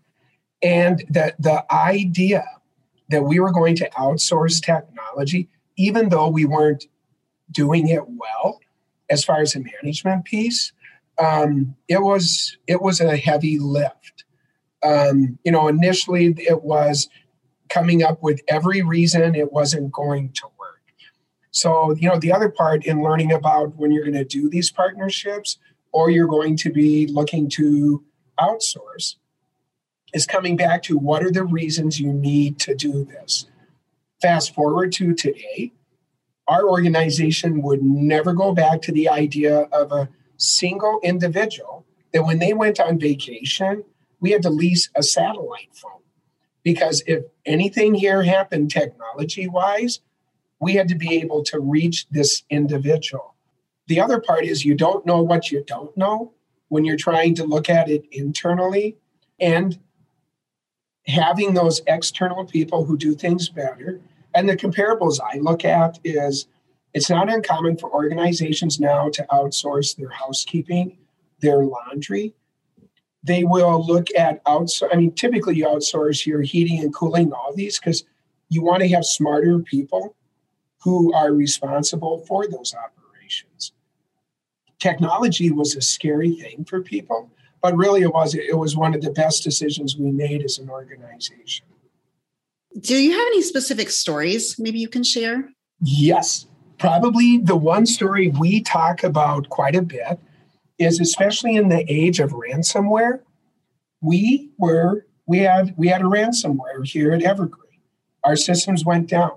and 0.63 1.03
that 1.09 1.35
the 1.41 1.65
idea 1.73 2.45
that 3.09 3.23
we 3.23 3.39
were 3.39 3.51
going 3.51 3.75
to 3.75 3.89
outsource 3.91 4.61
technology 4.63 5.47
even 5.77 6.09
though 6.09 6.29
we 6.29 6.45
weren't 6.45 6.88
doing 7.51 7.88
it 7.89 8.03
well 8.07 8.59
as 9.09 9.23
far 9.23 9.41
as 9.41 9.53
the 9.53 9.59
management 9.81 10.25
piece 10.25 10.73
um, 11.19 11.75
it 11.88 12.01
was 12.01 12.57
it 12.67 12.81
was 12.81 13.01
a 13.01 13.17
heavy 13.17 13.59
lift 13.59 14.25
Um, 14.83 15.39
you 15.43 15.51
know, 15.51 15.67
initially 15.67 16.35
it 16.38 16.63
was 16.63 17.09
coming 17.69 18.03
up 18.03 18.23
with 18.23 18.41
every 18.47 18.81
reason 18.81 19.35
it 19.35 19.51
wasn't 19.51 19.91
going 19.91 20.31
to. 20.33 20.47
So, 21.51 21.96
you 21.96 22.08
know, 22.08 22.20
the 22.20 22.32
other 22.32 22.50
part 22.50 22.86
in 22.86 23.03
learning 23.03 23.32
about 23.32 23.75
when 23.75 23.91
you're 23.91 24.03
going 24.03 24.13
to 24.13 24.25
do 24.25 24.50
these 24.50 24.72
partnerships 24.72 25.58
or 25.91 26.10
you're 26.10 26.27
going 26.27 26.58
to 26.58 26.72
be 26.72 27.08
looking 27.08 27.50
to 27.51 28.03
outsource 28.39 29.15
is 30.13 30.25
coming 30.25 30.56
back 30.56 30.84
to 30.84 30.98
what 30.98 31.24
are 31.24 31.32
the 31.32 31.44
reasons 31.44 32.00
you 32.00 32.13
need 32.13 32.60
to 32.60 32.75
do 32.75 33.03
this. 33.06 33.48
Fast 34.22 34.53
forward 34.53 34.91
to 34.94 35.13
today, 35.13 35.72
our 36.48 36.68
organization 36.68 37.62
would 37.62 37.84
never 37.84 38.34
go 38.34 38.53
back 38.53 38.82
to 38.82 38.91
the 38.91 39.08
idea 39.08 39.62
of 39.72 39.91
a 39.91 40.10
single 40.38 41.00
individual 41.03 41.86
that 42.12 42.24
when 42.24 42.39
they 42.39 42.53
went 42.53 42.79
on 42.79 43.00
vacation, 43.00 43.84
we 44.20 44.32
had 44.32 44.41
to 44.44 44.50
lease 44.50 44.89
a 44.96 45.03
satellite 45.03 45.70
phone. 45.74 46.01
Because 46.63 47.03
if 47.08 47.24
anything 47.46 47.94
here 47.94 48.24
happened 48.24 48.72
technology 48.72 49.48
wise, 49.48 50.01
we 50.60 50.74
had 50.74 50.88
to 50.89 50.96
be 50.96 51.16
able 51.16 51.44
to 51.46 51.60
reach 51.60 52.08
this 52.10 52.44
individual. 52.50 53.36
The 53.88 54.00
other 54.00 54.20
part 54.20 54.46
is 54.46 54.66
you 54.66 54.75
don't 54.75 55.06
know 55.06 55.22
what 55.22 55.51
you 55.51 55.63
don't 55.66 55.96
know 55.98 56.34
when 56.68 56.86
you're 56.86 56.98
trying 56.98 57.36
to 57.36 57.44
look 57.44 57.70
at 57.70 57.89
it 57.89 58.06
internally. 58.12 58.98
And 59.39 59.80
having 61.08 61.54
those 61.54 61.82
external 61.88 62.46
people 62.46 62.86
who 62.86 62.98
do 62.98 63.16
things 63.16 63.50
better. 63.50 64.00
And 64.36 64.48
the 64.48 64.56
comparables 64.56 65.20
I 65.20 65.38
look 65.39 65.66
at 65.66 66.00
is 66.04 66.46
it's 66.94 67.10
not 67.10 67.32
uncommon 67.32 67.78
for 67.78 67.92
organizations 67.92 68.80
now 68.80 69.10
to 69.10 69.25
outsource 69.32 69.96
their 69.96 70.10
housekeeping, 70.10 70.98
their 71.39 71.63
laundry. 71.63 72.36
They 73.24 73.44
will 73.44 73.86
look 73.86 74.08
at 74.16 74.44
outsource. 74.46 74.89
I 74.92 74.98
mean, 74.98 75.13
typically 75.13 75.56
you 75.56 75.66
outsource 75.66 76.25
your 76.25 76.42
heating 76.42 76.80
and 76.80 76.94
cooling, 76.94 77.34
all 77.34 77.54
these, 77.56 77.80
because 77.80 78.04
you 78.50 78.63
want 78.63 78.82
to 78.82 78.89
have 78.89 79.06
smarter 79.06 79.60
people 79.60 80.16
who 80.81 81.13
are 81.13 81.33
responsible 81.33 82.24
for 82.27 82.48
those 82.48 82.74
operations. 82.74 83.74
Technology 84.79 85.51
was 85.51 85.75
a 85.75 85.81
scary 85.81 86.36
thing 86.36 86.65
for 86.65 86.81
people 86.81 87.31
but 87.62 87.75
really 87.75 88.01
it 88.01 88.13
was 88.13 88.36
it 88.36 88.57
was 88.57 88.75
one 88.75 88.93
of 88.93 89.01
the 89.01 89.12
best 89.12 89.43
decisions 89.43 89.98
we 89.98 90.12
made 90.12 90.43
as 90.43 90.57
an 90.57 90.69
organization. 90.69 91.65
Do 92.79 92.95
you 92.95 93.12
have 93.12 93.27
any 93.27 93.41
specific 93.41 93.89
stories 93.89 94.57
maybe 94.59 94.79
you 94.79 94.88
can 94.88 95.03
share? 95.03 95.50
Yes. 95.81 96.45
Probably 96.77 97.38
the 97.38 97.57
one 97.57 97.86
story 97.86 98.29
we 98.29 98.62
talk 98.62 99.03
about 99.03 99.50
quite 99.50 99.75
a 99.75 99.81
bit 99.81 100.19
is 100.77 101.00
especially 101.00 101.55
in 101.55 101.67
the 101.67 101.83
age 101.91 102.19
of 102.19 102.31
ransomware 102.31 103.19
we 104.01 104.50
were 104.57 105.05
we 105.27 105.39
had 105.39 105.74
we 105.77 105.88
had 105.89 106.01
a 106.01 106.05
ransomware 106.05 106.86
here 106.86 107.12
at 107.12 107.21
evergreen. 107.21 107.65
Our 108.24 108.36
systems 108.36 108.86
went 108.86 109.09
down 109.09 109.31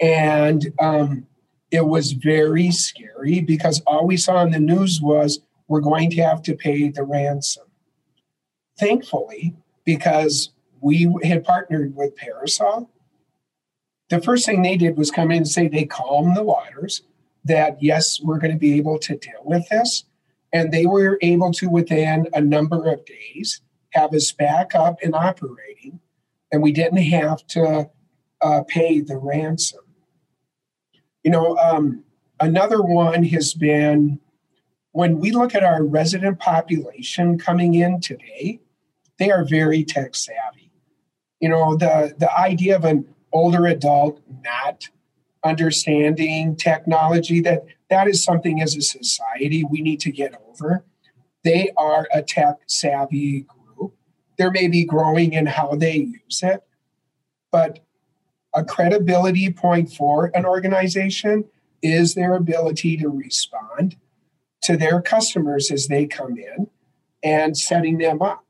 and 0.00 0.72
um, 0.80 1.26
it 1.70 1.86
was 1.86 2.12
very 2.12 2.70
scary 2.70 3.40
because 3.40 3.82
all 3.86 4.06
we 4.06 4.16
saw 4.16 4.42
in 4.42 4.50
the 4.50 4.60
news 4.60 5.00
was 5.00 5.40
we're 5.66 5.80
going 5.80 6.10
to 6.10 6.22
have 6.22 6.42
to 6.42 6.54
pay 6.54 6.88
the 6.88 7.02
ransom. 7.02 7.64
Thankfully, 8.78 9.54
because 9.84 10.50
we 10.80 11.12
had 11.24 11.44
partnered 11.44 11.94
with 11.94 12.16
Parasol, 12.16 12.90
the 14.08 14.22
first 14.22 14.46
thing 14.46 14.62
they 14.62 14.76
did 14.76 14.96
was 14.96 15.10
come 15.10 15.30
in 15.30 15.38
and 15.38 15.48
say 15.48 15.68
they 15.68 15.84
calmed 15.84 16.36
the 16.36 16.44
waters, 16.44 17.02
that 17.44 17.82
yes, 17.82 18.20
we're 18.22 18.38
going 18.38 18.52
to 18.52 18.58
be 18.58 18.74
able 18.78 18.98
to 19.00 19.16
deal 19.16 19.42
with 19.44 19.68
this. 19.68 20.04
And 20.52 20.72
they 20.72 20.86
were 20.86 21.18
able 21.20 21.52
to, 21.52 21.68
within 21.68 22.26
a 22.32 22.40
number 22.40 22.90
of 22.90 23.04
days, 23.04 23.60
have 23.90 24.14
us 24.14 24.32
back 24.32 24.74
up 24.74 24.98
and 25.02 25.14
operating. 25.14 26.00
And 26.50 26.62
we 26.62 26.72
didn't 26.72 27.02
have 27.02 27.46
to 27.48 27.90
uh, 28.40 28.62
pay 28.66 29.00
the 29.00 29.18
ransom. 29.18 29.80
You 31.28 31.32
know, 31.32 31.58
um, 31.58 32.04
another 32.40 32.80
one 32.80 33.22
has 33.24 33.52
been 33.52 34.18
when 34.92 35.18
we 35.18 35.30
look 35.30 35.54
at 35.54 35.62
our 35.62 35.84
resident 35.84 36.38
population 36.38 37.36
coming 37.36 37.74
in 37.74 38.00
today, 38.00 38.60
they 39.18 39.30
are 39.30 39.44
very 39.44 39.84
tech 39.84 40.14
savvy. 40.14 40.72
You 41.38 41.50
know, 41.50 41.76
the, 41.76 42.14
the 42.16 42.34
idea 42.34 42.76
of 42.76 42.86
an 42.86 43.04
older 43.30 43.66
adult 43.66 44.22
not 44.42 44.88
understanding 45.44 46.56
technology, 46.56 47.42
that 47.42 47.66
that 47.90 48.08
is 48.08 48.24
something 48.24 48.62
as 48.62 48.74
a 48.74 48.80
society 48.80 49.64
we 49.64 49.82
need 49.82 50.00
to 50.00 50.10
get 50.10 50.32
over. 50.48 50.82
They 51.44 51.72
are 51.76 52.08
a 52.10 52.22
tech 52.22 52.56
savvy 52.68 53.44
group. 53.76 53.94
There 54.38 54.50
may 54.50 54.68
be 54.68 54.86
growing 54.86 55.34
in 55.34 55.44
how 55.44 55.74
they 55.74 55.94
use 55.94 56.40
it, 56.42 56.62
but 57.52 57.80
a 58.58 58.64
credibility 58.64 59.52
point 59.52 59.92
for 59.92 60.32
an 60.34 60.44
organization 60.44 61.44
is 61.80 62.14
their 62.14 62.34
ability 62.34 62.96
to 62.96 63.08
respond 63.08 63.94
to 64.62 64.76
their 64.76 65.00
customers 65.00 65.70
as 65.70 65.86
they 65.86 66.06
come 66.06 66.36
in 66.36 66.68
and 67.22 67.56
setting 67.56 67.98
them 67.98 68.20
up. 68.20 68.44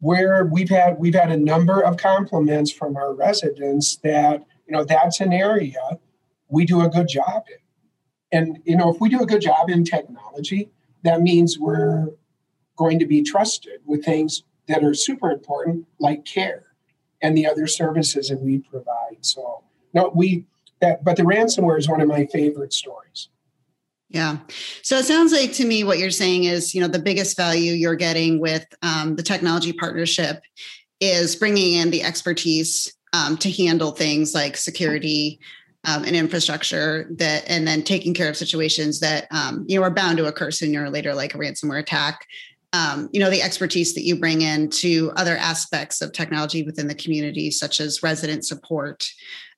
Where 0.00 0.44
we've 0.44 0.68
had 0.68 0.98
we've 0.98 1.14
had 1.14 1.30
a 1.30 1.38
number 1.38 1.80
of 1.80 1.96
compliments 1.96 2.70
from 2.70 2.96
our 2.96 3.14
residents 3.14 3.96
that 4.04 4.44
you 4.66 4.72
know 4.76 4.84
that's 4.84 5.20
an 5.20 5.32
area 5.32 5.98
we 6.48 6.66
do 6.66 6.82
a 6.82 6.90
good 6.90 7.08
job 7.08 7.44
in. 7.48 8.38
And 8.38 8.58
you 8.66 8.76
know 8.76 8.90
if 8.90 9.00
we 9.00 9.08
do 9.08 9.22
a 9.22 9.26
good 9.26 9.40
job 9.40 9.70
in 9.70 9.84
technology 9.84 10.70
that 11.02 11.22
means 11.22 11.58
we're 11.58 12.08
going 12.76 12.98
to 12.98 13.06
be 13.06 13.22
trusted 13.22 13.80
with 13.86 14.04
things 14.04 14.42
that 14.68 14.84
are 14.84 14.92
super 14.92 15.30
important 15.30 15.86
like 15.98 16.26
care 16.26 16.73
and 17.24 17.36
the 17.36 17.46
other 17.46 17.66
services 17.66 18.28
that 18.28 18.40
we 18.40 18.58
provide 18.58 19.16
so 19.22 19.64
no 19.94 20.12
we 20.14 20.44
that 20.80 21.02
but 21.02 21.16
the 21.16 21.22
ransomware 21.22 21.78
is 21.78 21.88
one 21.88 22.00
of 22.00 22.06
my 22.06 22.26
favorite 22.26 22.72
stories 22.72 23.28
yeah. 24.10 24.38
So 24.82 24.98
it 24.98 25.06
sounds 25.06 25.32
like 25.32 25.52
to 25.54 25.66
me 25.66 25.82
what 25.82 25.98
you're 25.98 26.10
saying 26.10 26.44
is, 26.44 26.72
you 26.72 26.80
know, 26.80 26.86
the 26.86 27.00
biggest 27.00 27.36
value 27.36 27.72
you're 27.72 27.96
getting 27.96 28.38
with 28.38 28.64
um, 28.80 29.16
the 29.16 29.24
technology 29.24 29.72
partnership 29.72 30.40
is 31.00 31.34
bringing 31.34 31.74
in 31.74 31.90
the 31.90 32.04
expertise 32.04 32.94
um, 33.12 33.36
to 33.38 33.50
handle 33.50 33.90
things 33.90 34.32
like 34.32 34.56
security 34.56 35.40
um, 35.84 36.04
and 36.04 36.14
infrastructure 36.14 37.08
that, 37.10 37.44
and 37.48 37.66
then 37.66 37.82
taking 37.82 38.14
care 38.14 38.28
of 38.28 38.36
situations 38.36 39.00
that, 39.00 39.26
um, 39.32 39.64
you 39.68 39.78
know, 39.78 39.84
are 39.84 39.90
bound 39.90 40.18
to 40.18 40.26
occur 40.26 40.52
sooner 40.52 40.84
or 40.84 40.90
later, 40.90 41.12
like 41.12 41.34
a 41.34 41.38
ransomware 41.38 41.80
attack. 41.80 42.24
Um, 42.74 43.08
you 43.12 43.20
know, 43.20 43.30
the 43.30 43.40
expertise 43.40 43.94
that 43.94 44.02
you 44.02 44.18
bring 44.18 44.42
in 44.42 44.68
to 44.70 45.12
other 45.16 45.36
aspects 45.36 46.02
of 46.02 46.12
technology 46.12 46.64
within 46.64 46.88
the 46.88 46.94
community, 46.94 47.52
such 47.52 47.78
as 47.78 48.02
resident 48.02 48.44
support, 48.44 49.06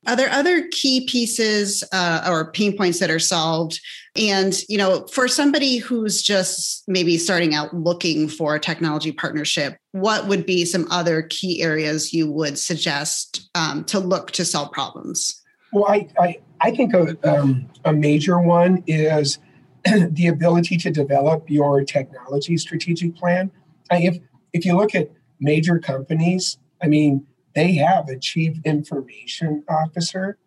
are 0.06 0.16
there 0.16 0.30
other 0.30 0.68
key 0.68 1.06
pieces 1.06 1.82
uh, 1.92 2.26
or 2.28 2.52
pain 2.52 2.76
points 2.76 3.00
that 3.00 3.11
are 3.11 3.18
solved? 3.18 3.80
And 4.14 4.54
you 4.68 4.78
know, 4.78 5.06
for 5.06 5.28
somebody 5.28 5.78
who's 5.78 6.23
just 6.23 6.85
maybe 6.87 7.16
starting 7.16 7.54
out 7.54 7.75
looking 7.75 8.28
for 8.28 8.54
a 8.54 8.61
technology 8.61 9.12
partnership, 9.12 9.78
what 9.92 10.26
would 10.26 10.46
be 10.46 10.64
some 10.64 10.87
other 10.90 11.23
key 11.23 11.62
areas 11.62 12.12
you 12.12 12.30
would 12.30 12.58
suggest 12.58 13.49
um, 13.54 13.85
to 13.85 13.99
look 13.99 14.30
to 14.32 14.44
solve 14.44 14.73
problems? 14.73 15.42
Well, 15.73 15.87
I 15.88 16.08
I, 16.18 16.38
I 16.61 16.70
think 16.70 16.94
a, 16.94 17.16
um, 17.28 17.68
a 17.85 17.92
major 17.92 18.40
one 18.40 18.85
is 18.87 19.38
the 20.11 20.26
ability 20.26 20.76
to 20.78 20.90
develop 20.90 21.49
your 21.49 21.85
technology 21.85 22.57
strategic 22.57 23.16
plan. 23.16 23.50
If 23.90 24.19
if 24.52 24.64
you 24.64 24.76
look 24.76 24.95
at 24.95 25.11
major 25.38 25.78
companies, 25.78 26.59
I 26.83 26.87
mean, 26.88 27.26
they 27.55 27.75
have 27.75 28.09
a 28.09 28.19
chief 28.19 28.59
information 28.64 29.64
officer. 29.69 30.38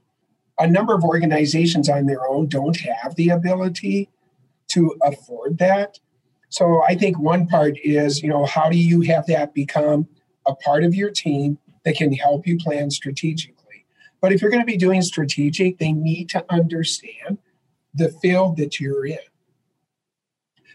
A 0.57 0.67
number 0.67 0.93
of 0.93 1.03
organizations 1.03 1.87
on 1.89 2.05
their 2.05 2.27
own 2.27 2.47
don't 2.47 2.77
have 2.77 3.15
the 3.15 3.29
ability 3.29 4.09
to 4.69 4.95
afford 5.01 5.57
that. 5.59 5.99
So 6.49 6.83
I 6.87 6.95
think 6.95 7.19
one 7.19 7.47
part 7.47 7.77
is, 7.83 8.21
you 8.21 8.29
know, 8.29 8.45
how 8.45 8.69
do 8.69 8.77
you 8.77 9.01
have 9.01 9.27
that 9.27 9.53
become 9.53 10.07
a 10.45 10.55
part 10.55 10.83
of 10.83 10.95
your 10.95 11.11
team 11.11 11.59
that 11.85 11.95
can 11.95 12.11
help 12.13 12.45
you 12.45 12.57
plan 12.57 12.89
strategically? 12.91 13.85
But 14.21 14.33
if 14.33 14.41
you're 14.41 14.51
going 14.51 14.61
to 14.61 14.71
be 14.71 14.77
doing 14.77 15.01
strategic, 15.01 15.77
they 15.77 15.93
need 15.93 16.29
to 16.29 16.43
understand 16.49 17.37
the 17.99 18.09
field 18.09 18.57
that 18.57 18.79
you're 18.79 19.05
in. 19.05 19.17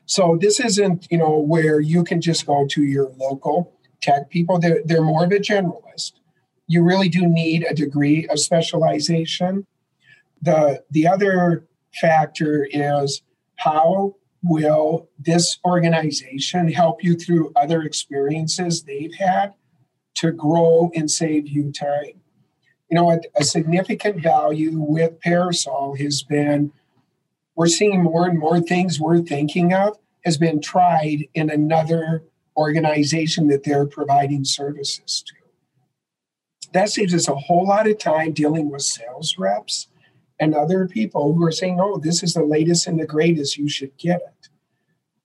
So 0.06 0.38
this 0.40 0.60
isn't, 0.60 1.08
you 1.10 1.18
know, 1.18 1.38
where 1.38 1.80
you 1.80 2.04
can 2.04 2.20
just 2.20 2.46
go 2.46 2.66
to 2.68 2.82
your 2.84 3.10
local 3.16 3.72
tech 4.00 4.30
people. 4.30 4.60
They're, 4.60 4.82
they're 4.84 5.02
more 5.02 5.24
of 5.24 5.32
a 5.32 5.38
generalist 5.38 6.12
you 6.66 6.82
really 6.82 7.08
do 7.08 7.26
need 7.26 7.66
a 7.68 7.74
degree 7.74 8.26
of 8.28 8.38
specialization. 8.38 9.66
The, 10.42 10.82
the 10.90 11.06
other 11.06 11.66
factor 12.00 12.66
is 12.70 13.22
how 13.56 14.16
will 14.42 15.08
this 15.18 15.58
organization 15.64 16.70
help 16.72 17.02
you 17.02 17.16
through 17.16 17.52
other 17.56 17.82
experiences 17.82 18.82
they've 18.82 19.14
had 19.14 19.54
to 20.16 20.32
grow 20.32 20.90
and 20.94 21.10
save 21.10 21.48
you 21.48 21.72
time? 21.72 22.20
You 22.90 22.96
know, 22.96 23.10
a, 23.10 23.18
a 23.36 23.44
significant 23.44 24.22
value 24.22 24.78
with 24.78 25.20
Parasol 25.20 25.96
has 25.96 26.22
been 26.22 26.72
we're 27.56 27.66
seeing 27.66 28.02
more 28.02 28.26
and 28.26 28.38
more 28.38 28.60
things 28.60 29.00
we're 29.00 29.22
thinking 29.22 29.72
of 29.72 29.96
has 30.24 30.38
been 30.38 30.60
tried 30.60 31.28
in 31.34 31.50
another 31.50 32.24
organization 32.56 33.48
that 33.48 33.64
they're 33.64 33.86
providing 33.86 34.44
services 34.44 35.24
to. 35.26 35.34
That 36.72 36.88
saves 36.88 37.14
us 37.14 37.28
a 37.28 37.34
whole 37.34 37.66
lot 37.66 37.86
of 37.86 37.98
time 37.98 38.32
dealing 38.32 38.70
with 38.70 38.82
sales 38.82 39.36
reps 39.38 39.88
and 40.40 40.54
other 40.54 40.88
people 40.88 41.32
who 41.32 41.44
are 41.44 41.52
saying, 41.52 41.78
oh, 41.80 41.98
this 41.98 42.22
is 42.22 42.34
the 42.34 42.44
latest 42.44 42.86
and 42.86 42.98
the 42.98 43.06
greatest, 43.06 43.56
you 43.56 43.68
should 43.68 43.96
get 43.96 44.20
it. 44.20 44.48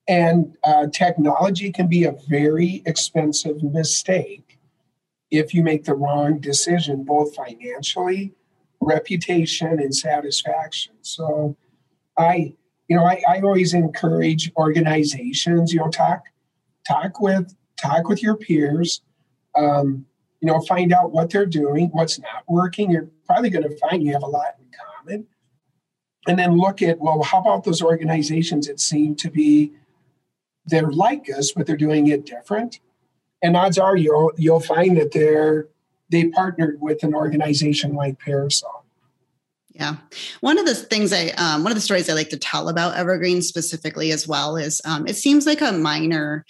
And 0.08 0.58
uh, 0.64 0.88
technology 0.88 1.72
can 1.72 1.88
be 1.88 2.04
a 2.04 2.16
very 2.28 2.84
expensive 2.86 3.64
mistake 3.64 4.58
if 5.32 5.54
you 5.54 5.64
make 5.64 5.86
the 5.86 5.94
wrong 5.94 6.40
decision, 6.40 7.04
both 7.04 7.36
financially, 7.36 8.34
reputation, 8.82 9.80
and 9.80 9.94
satisfaction. 9.94 10.94
So 11.02 11.56
I, 12.18 12.56
you 12.88 12.96
know, 12.96 13.06
I, 13.06 13.22
I 13.28 13.40
always 13.42 13.74
encourage 13.74 14.52
organizations, 14.56 15.74
you 15.74 15.80
know, 15.80 15.90
talk, 15.90 16.24
talk 16.88 17.22
with, 17.22 17.56
talk 17.82 18.08
with 18.08 18.22
your 18.22 18.36
peers, 18.36 19.02
um, 19.56 20.06
you 20.42 20.48
know, 20.48 20.60
find 20.62 20.94
out 20.94 21.12
what 21.12 21.30
they're 21.30 21.46
doing, 21.46 21.90
what's 21.90 22.20
not 22.20 22.44
working. 22.48 22.92
You're 22.92 23.10
probably 23.26 23.50
going 23.50 23.70
to 23.70 23.78
find 23.78 24.04
you 24.04 24.14
have 24.14 24.24
a 24.24 24.28
lot 24.28 24.56
in 24.60 24.66
common. 24.98 25.28
And 26.28 26.38
then 26.38 26.58
look 26.58 26.82
at, 26.82 27.00
well, 27.00 27.24
how 27.24 27.40
about 27.40 27.64
those 27.64 27.82
organizations 27.82 28.68
that 28.68 28.80
seem 28.80 29.16
to 29.16 29.30
be 29.30 29.74
they're 30.70 30.92
like 30.92 31.28
us, 31.36 31.52
but 31.52 31.66
they're 31.66 31.78
doing 31.78 32.08
it 32.08 32.26
different. 32.26 32.80
And 33.42 33.56
odds 33.56 33.78
are 33.78 33.96
you'll 33.96 34.32
you'll 34.38 34.60
find 34.60 34.98
that 34.98 35.12
they're 35.12 35.68
they 36.10 36.26
partnered 36.30 36.82
with 36.82 37.04
an 37.04 37.14
organization 37.14 37.94
like 37.94 38.20
Parasol. 38.20 38.79
Yeah, 39.72 39.98
one 40.42 40.58
of 40.58 40.66
the 40.66 40.76
things 40.76 41.14
I 41.14 41.28
um, 41.30 41.64
one 41.64 41.72
of 41.72 41.76
the 41.76 41.82
stories 41.82 42.10
I 42.10 42.14
like 42.14 42.30
to 42.30 42.38
tell 42.38 42.70
about 42.70 42.98
Evergreen 42.98 43.42
specifically 43.42 44.12
as 44.12 44.28
well 44.28 44.58
is 44.58 44.82
um, 44.84 45.08
it 45.08 45.16
seems 45.16 45.46
like 45.46 45.62
a 45.62 45.72
minor 45.72 46.46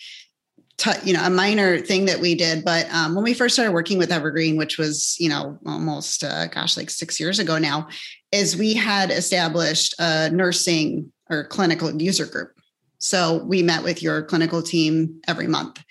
T- 0.77 0.91
you 1.03 1.11
know 1.11 1.25
a 1.25 1.29
minor 1.29 1.79
thing 1.79 2.05
that 2.05 2.21
we 2.21 2.35
did 2.35 2.63
but 2.63 2.89
um, 2.93 3.13
when 3.13 3.25
we 3.25 3.33
first 3.33 3.53
started 3.53 3.73
working 3.73 3.97
with 3.97 4.13
evergreen 4.13 4.55
which 4.55 4.77
was 4.77 5.17
you 5.19 5.27
know 5.27 5.59
almost 5.65 6.23
uh, 6.23 6.47
gosh 6.47 6.77
like 6.77 6.89
six 6.89 7.19
years 7.19 7.37
ago 7.37 7.57
now 7.57 7.89
is 8.31 8.55
we 8.55 8.75
had 8.75 9.11
established 9.11 9.93
a 9.99 10.29
nursing 10.29 11.11
or 11.29 11.43
clinical 11.43 12.01
user 12.01 12.25
group 12.25 12.53
so 12.99 13.43
we 13.45 13.63
met 13.63 13.83
with 13.83 14.03
your 14.03 14.21
clinical 14.21 14.61
team 14.61 15.21
every 15.27 15.47
month. 15.47 15.81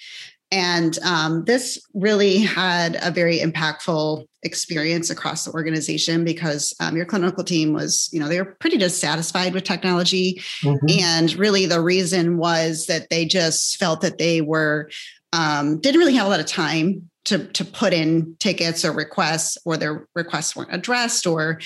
And 0.51 0.99
um, 1.01 1.45
this 1.45 1.79
really 1.93 2.39
had 2.39 2.97
a 3.03 3.11
very 3.11 3.39
impactful 3.39 4.25
experience 4.43 5.11
across 5.11 5.45
the 5.45 5.53
organization 5.53 6.25
because 6.25 6.75
um, 6.81 6.97
your 6.97 7.05
clinical 7.05 7.45
team 7.45 7.75
was, 7.75 8.09
you 8.13 8.21
know, 8.21 8.29
they 8.29 8.41
were 8.41 8.57
pretty 8.59 8.79
dissatisfied 8.79 9.53
with 9.53 9.65
technology. 9.65 10.41
Mm-hmm. 10.63 10.87
And 11.01 11.35
really 11.35 11.67
the 11.67 11.83
reason 11.83 12.39
was 12.39 12.87
that 12.87 13.11
they 13.11 13.27
just 13.27 13.77
felt 13.77 14.01
that 14.01 14.17
they 14.17 14.41
were, 14.41 14.91
um, 15.35 15.81
didn't 15.81 15.99
really 15.99 16.15
have 16.15 16.27
a 16.27 16.31
lot 16.31 16.41
of 16.41 16.47
time 16.47 17.11
to, 17.27 17.47
to 17.49 17.65
put 17.65 17.93
in 17.93 18.35
tickets 18.39 18.87
or 18.87 18.93
requests, 18.93 19.59
or 19.67 19.77
their 19.77 20.09
requests 20.15 20.57
weren't 20.57 20.75
addressed, 20.75 21.27
or 21.27 21.61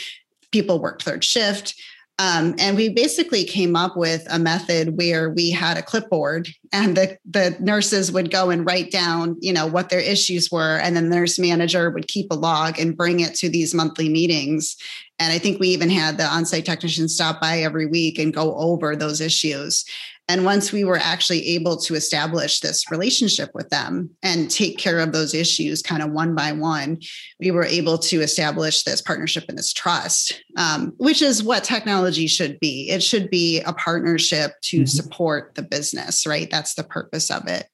people 0.51 0.81
worked 0.81 1.05
third 1.05 1.23
shift. 1.23 1.75
Um, 2.19 2.55
and 2.59 2.77
we 2.77 2.91
basically 2.91 3.43
came 3.45 3.75
up 3.75 3.97
with 3.97 4.27
a 4.31 4.39
method 4.39 4.97
where 4.97 5.31
we 5.31 5.51
had 5.51 5.77
a 5.77 5.83
clipboard 5.83 6.49
and 6.71 6.97
the, 6.97 7.19
the 7.29 7.57
nurses 7.59 8.13
would 8.13 8.31
go 8.31 8.51
and 8.51 8.67
write 8.67 8.91
down, 8.91 9.37
you 9.41 9.53
know, 9.53 9.67
what 9.67 9.89
their 9.89 10.01
issues 10.01 10.51
were. 10.51 10.79
And 10.79 10.95
then 10.95 11.09
the 11.09 11.17
nurse 11.17 11.39
manager 11.39 11.91
would 11.91 12.09
keep 12.09 12.31
a 12.31 12.37
log 12.37 12.79
and 12.79 12.97
bring 12.97 13.21
it 13.21 13.35
to 13.37 13.49
these 13.49 13.75
monthly 13.75 14.09
meetings. 14.09 14.77
And 15.19 15.33
I 15.33 15.39
think 15.39 15.59
we 15.59 15.69
even 15.69 15.91
had 15.91 16.19
the 16.19 16.27
on-site 16.27 16.67
technician 16.67 17.09
stop 17.09 17.41
by 17.41 17.61
every 17.61 17.87
week 17.87 18.19
and 18.19 18.33
go 18.33 18.55
over 18.57 18.95
those 18.95 19.21
issues. 19.21 19.85
And 20.29 20.45
once 20.45 20.73
we 20.73 20.85
were 20.85 20.99
actually 20.99 21.47
able 21.49 21.77
to 21.79 21.95
establish 21.95 22.61
this 22.61 22.91
relationship 22.91 23.51
with 23.55 23.69
them 23.71 24.11
and 24.23 24.51
take 24.51 24.79
care 24.79 25.01
of 25.01 25.13
those 25.13 25.35
issues 25.35 25.83
kind 25.83 26.03
of 26.03 26.13
one 26.13 26.35
by 26.35 26.53
one, 26.53 27.01
we 27.41 27.51
were 27.51 27.65
able 27.65 27.99
to 27.99 28.21
establish 28.21 28.85
this 28.85 29.03
partnership 29.03 29.45
and 29.49 29.59
this 29.59 29.73
trust, 29.73 30.43
um, 30.57 30.93
which 30.97 31.23
is 31.23 31.43
what 31.43 31.65
technology 31.65 32.29
should 32.29 32.59
be. 32.61 32.89
It 32.89 33.03
should 33.03 33.31
be 33.31 33.61
a 33.61 33.73
partnership 33.73 34.53
to 34.63 34.79
mm-hmm. 34.79 34.87
support 34.87 35.55
the 35.57 35.63
business, 35.63 36.27
right? 36.27 36.49
That's 36.51 36.75
the 36.75 36.85
purpose 36.85 37.31
of 37.31 37.49
it 37.49 37.67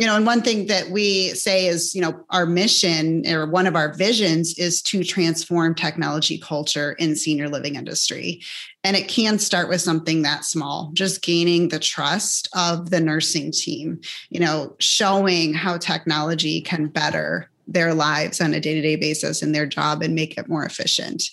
you 0.00 0.06
know 0.06 0.16
and 0.16 0.26
one 0.26 0.42
thing 0.42 0.66
that 0.66 0.90
we 0.90 1.30
say 1.30 1.66
is 1.66 1.94
you 1.94 2.00
know 2.00 2.24
our 2.30 2.46
mission 2.46 3.26
or 3.28 3.46
one 3.46 3.66
of 3.66 3.76
our 3.76 3.94
visions 3.94 4.58
is 4.58 4.82
to 4.82 5.04
transform 5.04 5.74
technology 5.74 6.38
culture 6.38 6.92
in 6.92 7.14
senior 7.14 7.48
living 7.48 7.76
industry 7.76 8.42
and 8.84 8.96
it 8.96 9.08
can 9.08 9.38
start 9.38 9.68
with 9.68 9.80
something 9.80 10.22
that 10.22 10.44
small 10.44 10.90
just 10.92 11.22
gaining 11.22 11.68
the 11.68 11.78
trust 11.78 12.48
of 12.54 12.90
the 12.90 13.00
nursing 13.00 13.50
team 13.50 14.00
you 14.30 14.38
know 14.38 14.74
showing 14.78 15.54
how 15.54 15.76
technology 15.76 16.60
can 16.60 16.86
better 16.86 17.50
their 17.66 17.94
lives 17.94 18.40
on 18.40 18.52
a 18.52 18.60
day-to-day 18.60 18.96
basis 18.96 19.42
in 19.42 19.52
their 19.52 19.66
job 19.66 20.02
and 20.02 20.14
make 20.14 20.36
it 20.36 20.48
more 20.48 20.64
efficient 20.64 21.24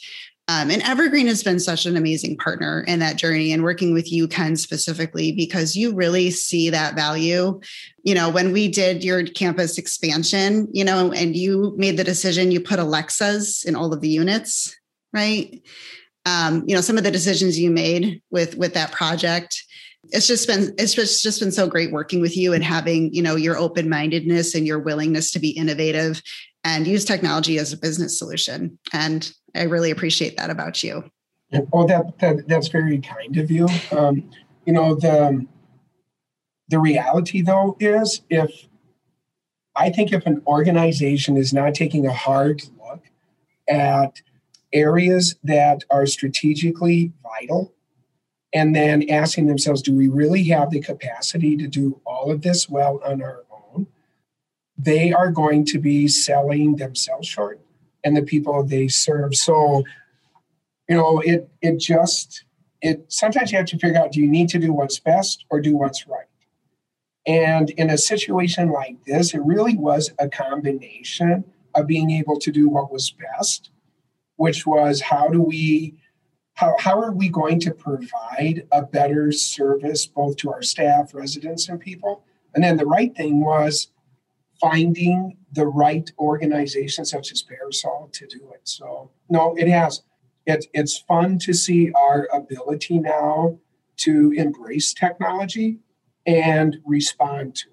um, 0.47 0.69
and 0.69 0.82
Evergreen 0.82 1.28
has 1.28 1.43
been 1.43 1.62
such 1.62 1.86
an 1.86 1.95
amazing 1.95 2.36
partner 2.36 2.84
in 2.86 2.99
that 2.99 3.15
journey 3.15 3.54
and 3.54 3.63
working 3.63 3.93
with 3.93 4.12
you, 4.12 4.28
Ken, 4.28 4.58
specifically, 4.58 5.32
because 5.32 5.78
you 5.78 5.93
really 5.93 6.30
see 6.30 6.69
that 6.69 6.93
value. 6.93 7.62
You 8.04 8.15
know, 8.15 8.30
when 8.30 8.52
we 8.52 8.67
did 8.67 9.02
your 9.02 9.23
campus 9.23 9.78
expansion, 9.78 10.67
you 10.73 10.84
know, 10.84 11.13
and 11.13 11.38
you 11.38 11.73
made 11.78 11.95
the 11.95 12.04
decision, 12.04 12.52
you 12.52 12.60
put 12.60 12.80
Alexas 12.80 13.63
in 13.63 13.78
all 13.78 13.93
of 13.93 14.02
the 14.02 14.10
units, 14.10 14.76
right? 15.13 15.62
Um, 16.25 16.63
you 16.67 16.75
know, 16.75 16.81
some 16.81 16.97
of 16.97 17.03
the 17.03 17.12
decisions 17.12 17.60
you 17.60 17.71
made 17.71 18.21
with 18.29 18.55
with 18.57 18.73
that 18.73 18.91
project 18.91 19.63
it's 20.10 20.27
just 20.27 20.47
been 20.47 20.73
it's 20.77 20.93
just, 20.93 21.21
just 21.21 21.39
been 21.39 21.51
so 21.51 21.67
great 21.67 21.91
working 21.91 22.21
with 22.21 22.36
you 22.36 22.53
and 22.53 22.63
having 22.63 23.13
you 23.13 23.21
know 23.21 23.36
your 23.36 23.57
open-mindedness 23.57 24.55
and 24.55 24.65
your 24.65 24.79
willingness 24.79 25.31
to 25.31 25.39
be 25.39 25.49
innovative 25.51 26.21
and 26.63 26.88
use 26.88 27.05
technology 27.05 27.57
as 27.57 27.71
a 27.71 27.77
business 27.77 28.17
solution 28.17 28.77
and 28.93 29.34
I 29.53 29.63
really 29.63 29.91
appreciate 29.91 30.38
that 30.38 30.49
about 30.49 30.81
you. 30.81 31.03
Oh, 31.73 31.86
that, 31.86 32.17
that 32.19 32.47
that's 32.47 32.69
very 32.69 32.99
kind 32.99 33.38
of 33.38 33.51
you. 33.51 33.67
Um, 33.91 34.29
you 34.65 34.73
know 34.73 34.95
the 34.95 35.45
the 36.69 36.79
reality 36.79 37.41
though 37.41 37.77
is 37.79 38.21
if 38.29 38.67
I 39.75 39.89
think 39.89 40.12
if 40.12 40.25
an 40.25 40.41
organization 40.47 41.38
is 41.38 41.53
not 41.53 41.75
taking 41.75 42.05
a 42.05 42.13
hard 42.13 42.63
look 42.79 43.03
at 43.67 44.21
areas 44.73 45.36
that 45.43 45.84
are 45.89 46.05
strategically 46.05 47.12
vital 47.23 47.73
and 48.53 48.75
then 48.75 49.10
asking 49.10 49.47
themselves, 49.47 49.81
do 49.81 49.95
we 49.95 50.07
really 50.07 50.43
have 50.45 50.71
the 50.71 50.81
capacity 50.81 51.55
to 51.57 51.67
do 51.67 52.01
all 52.05 52.31
of 52.31 52.41
this 52.41 52.69
well 52.69 53.01
on 53.05 53.21
our 53.21 53.43
own? 53.49 53.88
They 54.77 55.13
are 55.13 55.31
going 55.31 55.65
to 55.65 55.79
be 55.79 56.07
selling 56.07 56.75
themselves 56.75 57.27
short 57.27 57.62
and 58.03 58.17
the 58.17 58.23
people 58.23 58.63
they 58.63 58.88
serve. 58.88 59.36
So, 59.36 59.84
you 60.89 60.97
know, 60.97 61.19
it 61.19 61.49
it 61.62 61.79
just 61.79 62.43
it 62.81 63.05
sometimes 63.07 63.51
you 63.51 63.57
have 63.57 63.67
to 63.67 63.77
figure 63.77 63.99
out 63.99 64.12
do 64.12 64.19
you 64.19 64.27
need 64.27 64.49
to 64.49 64.60
do 64.60 64.73
what's 64.73 64.99
best 64.99 65.45
or 65.49 65.62
do 65.62 65.77
what's 65.77 66.07
right? 66.07 66.25
And 67.25 67.69
in 67.71 67.89
a 67.89 67.97
situation 67.97 68.71
like 68.71 68.97
this, 69.05 69.34
it 69.34 69.41
really 69.45 69.77
was 69.77 70.12
a 70.19 70.27
combination 70.27 71.45
of 71.75 71.88
being 71.88 72.12
able 72.12 72.38
to 72.39 72.51
do 72.51 72.67
what 72.67 72.91
was 72.91 73.12
best, 73.12 73.69
which 74.41 74.65
was 74.65 75.01
how 75.01 75.27
do 75.27 75.39
we 75.39 75.93
how, 76.56 76.75
how 76.80 76.99
are 76.99 77.12
we 77.12 77.30
going 77.30 77.60
to 77.60 77.71
provide 77.71 78.67
a 78.71 78.82
better 78.82 79.32
service 79.32 80.06
both 80.06 80.36
to 80.38 80.51
our 80.51 80.63
staff, 80.63 81.13
residents, 81.13 81.69
and 81.69 81.80
people? 81.80 82.23
And 82.54 82.63
then 82.63 82.77
the 82.77 82.86
right 82.86 83.15
thing 83.15 83.45
was 83.45 83.91
finding 84.60 85.38
the 85.54 85.67
right 85.67 86.12
organization 86.17 87.06
such 87.06 87.32
as 87.32 87.43
Parasol 87.43 88.10
to 88.13 88.25
do 88.25 88.51
it. 88.54 88.62
So 88.63 89.12
no, 89.30 89.56
it 89.56 89.67
has. 89.67 90.01
It, 90.47 90.65
it's 90.73 90.97
fun 90.97 91.38
to 91.39 91.54
see 91.54 91.91
our 91.91 92.27
ability 92.34 92.97
now 92.97 93.60
to 93.97 94.32
embrace 94.36 94.91
technology 94.91 95.80
and 96.25 96.77
respond 96.84 97.56
to 97.58 97.67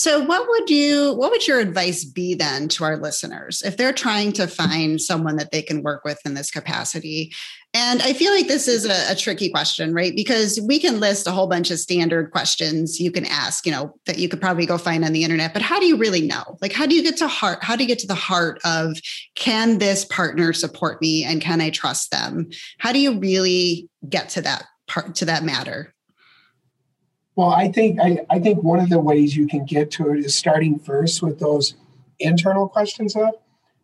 so 0.00 0.24
what 0.24 0.48
would 0.48 0.70
you 0.70 1.12
what 1.14 1.30
would 1.30 1.46
your 1.46 1.60
advice 1.60 2.04
be 2.04 2.34
then 2.34 2.68
to 2.68 2.84
our 2.84 2.96
listeners 2.96 3.60
if 3.62 3.76
they're 3.76 3.92
trying 3.92 4.32
to 4.32 4.46
find 4.46 4.98
someone 5.00 5.36
that 5.36 5.50
they 5.50 5.60
can 5.60 5.82
work 5.82 6.04
with 6.04 6.18
in 6.24 6.32
this 6.34 6.50
capacity? 6.50 7.32
And 7.72 8.02
I 8.02 8.14
feel 8.14 8.32
like 8.32 8.48
this 8.48 8.66
is 8.66 8.84
a, 8.84 9.12
a, 9.12 9.14
tricky 9.14 9.48
question, 9.48 9.94
right? 9.94 10.16
Because 10.16 10.60
we 10.66 10.80
can 10.80 10.98
list 10.98 11.28
a 11.28 11.30
whole 11.30 11.46
bunch 11.46 11.70
of 11.70 11.78
standard 11.78 12.32
questions 12.32 12.98
you 12.98 13.12
can 13.12 13.24
ask, 13.24 13.64
you 13.64 13.70
know, 13.70 13.94
that 14.06 14.18
you 14.18 14.28
could 14.28 14.40
probably 14.40 14.66
go 14.66 14.76
find 14.76 15.04
on 15.04 15.12
the 15.12 15.22
internet. 15.22 15.52
But 15.52 15.62
how 15.62 15.78
do 15.78 15.86
you 15.86 15.96
really 15.96 16.22
know? 16.22 16.58
Like, 16.60 16.72
how 16.72 16.86
do 16.86 16.96
you 16.96 17.02
get 17.02 17.16
to 17.18 17.28
heart? 17.28 17.62
How 17.62 17.76
do 17.76 17.84
you 17.84 17.88
get 17.88 18.00
to 18.00 18.08
the 18.08 18.14
heart 18.14 18.60
of 18.64 18.96
can 19.36 19.78
this 19.78 20.04
partner 20.06 20.52
support 20.52 21.00
me 21.00 21.22
and 21.22 21.40
can 21.40 21.60
I 21.60 21.70
trust 21.70 22.10
them? 22.10 22.48
How 22.78 22.90
do 22.92 22.98
you 22.98 23.20
really 23.20 23.88
get 24.08 24.30
to 24.30 24.42
that 24.42 24.64
part 24.88 25.14
to 25.16 25.26
that 25.26 25.44
matter? 25.44 25.94
Well, 27.40 27.52
I 27.52 27.72
think 27.72 27.98
I, 27.98 28.18
I 28.28 28.38
think 28.38 28.62
one 28.62 28.80
of 28.80 28.90
the 28.90 28.98
ways 28.98 29.34
you 29.34 29.46
can 29.46 29.64
get 29.64 29.90
to 29.92 30.10
it 30.12 30.18
is 30.18 30.34
starting 30.34 30.78
first 30.78 31.22
with 31.22 31.38
those 31.38 31.74
internal 32.18 32.68
questions 32.68 33.16
of, 33.16 33.30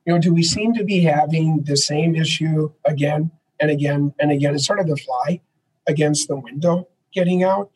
you 0.04 0.12
know, 0.12 0.18
do 0.18 0.34
we 0.34 0.42
seem 0.42 0.74
to 0.74 0.84
be 0.84 1.00
having 1.00 1.62
the 1.62 1.78
same 1.78 2.14
issue 2.14 2.70
again 2.84 3.30
and 3.58 3.70
again 3.70 4.12
and 4.20 4.30
again? 4.30 4.54
It's 4.54 4.66
sort 4.66 4.80
of 4.80 4.88
the 4.88 4.96
fly 4.98 5.40
against 5.86 6.28
the 6.28 6.36
window 6.36 6.88
getting 7.14 7.44
out. 7.44 7.70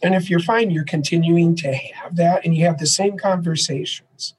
And 0.00 0.14
if 0.14 0.30
you're 0.30 0.38
fine, 0.38 0.70
you're 0.70 0.84
continuing 0.84 1.56
to 1.56 1.74
have 1.74 2.14
that 2.14 2.44
and 2.44 2.54
you 2.56 2.64
have 2.66 2.78
the 2.78 2.86
same 2.86 3.18
conversations. 3.18 4.34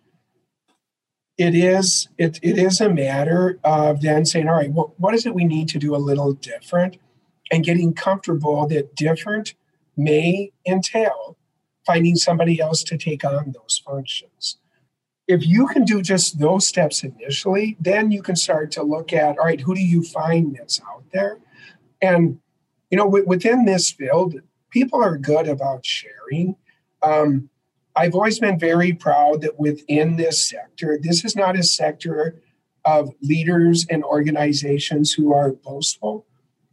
It 1.37 1.53
is 1.53 2.07
it, 2.17 2.39
it 2.41 2.57
is 2.57 2.79
a 2.79 2.87
matter 2.87 3.59
of 3.65 3.99
then 3.99 4.25
saying, 4.25 4.47
all 4.47 4.55
right, 4.55 4.71
well, 4.71 4.95
what 4.99 5.13
is 5.13 5.25
it 5.25 5.35
we 5.35 5.43
need 5.43 5.67
to 5.67 5.79
do 5.79 5.93
a 5.93 5.97
little 5.97 6.31
different? 6.31 6.95
And 7.51 7.65
getting 7.65 7.93
comfortable 7.93 8.65
that 8.67 8.95
different 8.95 9.53
may 9.99 10.51
entail 10.65 11.37
finding 11.85 12.15
somebody 12.15 12.59
else 12.59 12.83
to 12.83 12.97
take 12.97 13.23
on 13.23 13.51
those 13.51 13.81
functions. 13.85 14.57
If 15.27 15.45
you 15.45 15.67
can 15.67 15.85
do 15.85 16.01
just 16.01 16.39
those 16.39 16.67
steps 16.67 17.03
initially, 17.03 17.77
then 17.79 18.11
you 18.11 18.21
can 18.21 18.35
start 18.35 18.71
to 18.71 18.83
look 18.83 19.13
at, 19.13 19.37
all 19.37 19.45
right, 19.45 19.61
who 19.61 19.75
do 19.75 19.81
you 19.81 20.03
find 20.03 20.55
that's 20.55 20.81
out 20.81 21.03
there? 21.11 21.39
And, 22.01 22.39
you 22.89 22.97
know, 22.97 23.07
within 23.07 23.65
this 23.65 23.91
field, 23.91 24.35
people 24.69 25.03
are 25.03 25.17
good 25.17 25.47
about 25.47 25.85
sharing. 25.85 26.55
Um, 27.01 27.49
I've 27.95 28.15
always 28.15 28.39
been 28.39 28.57
very 28.57 28.93
proud 28.93 29.41
that 29.41 29.59
within 29.59 30.15
this 30.15 30.47
sector, 30.47 30.97
this 31.01 31.25
is 31.25 31.35
not 31.35 31.57
a 31.57 31.63
sector 31.63 32.41
of 32.85 33.09
leaders 33.21 33.85
and 33.89 34.03
organizations 34.03 35.13
who 35.13 35.33
are 35.33 35.51
boastful. 35.51 36.25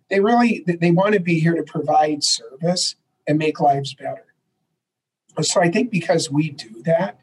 They 0.08 0.20
really 0.20 0.64
they 0.66 0.92
want 0.92 1.14
to 1.14 1.20
be 1.20 1.40
here 1.40 1.54
to 1.54 1.62
provide 1.64 2.22
service 2.22 2.94
and 3.26 3.38
make 3.38 3.60
lives 3.60 3.94
better. 3.94 4.24
So 5.42 5.60
I 5.60 5.70
think 5.70 5.90
because 5.90 6.30
we 6.30 6.50
do 6.50 6.82
that, 6.84 7.20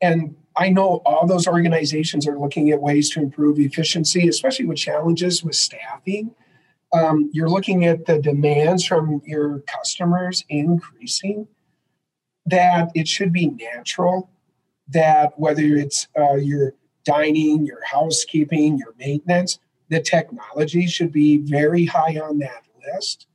and 0.00 0.36
I 0.56 0.70
know 0.70 1.02
all 1.04 1.26
those 1.26 1.46
organizations 1.46 2.26
are 2.26 2.38
looking 2.38 2.70
at 2.70 2.80
ways 2.80 3.10
to 3.10 3.20
improve 3.20 3.58
efficiency, 3.58 4.28
especially 4.28 4.66
with 4.66 4.78
challenges 4.78 5.42
with 5.42 5.54
staffing 5.54 6.34
um, 6.92 7.30
you're 7.32 7.48
looking 7.48 7.84
at 7.84 8.06
the 8.06 8.20
demands 8.20 8.84
from 8.84 9.22
your 9.24 9.60
customers 9.60 10.44
increasing, 10.48 11.46
that 12.46 12.90
it 12.94 13.06
should 13.06 13.32
be 13.32 13.46
natural 13.46 14.30
that 14.88 15.38
whether 15.38 15.62
it's 15.62 16.08
uh, 16.18 16.34
your 16.34 16.74
dining, 17.04 17.64
your 17.64 17.84
housekeeping, 17.84 18.76
your 18.76 18.94
maintenance, 18.98 19.60
the 19.88 20.00
technology 20.00 20.86
should 20.86 21.12
be 21.12 21.38
very 21.38 21.84
high 21.84 22.18
on 22.18 22.38
that 22.38 22.64
list. 22.92 23.26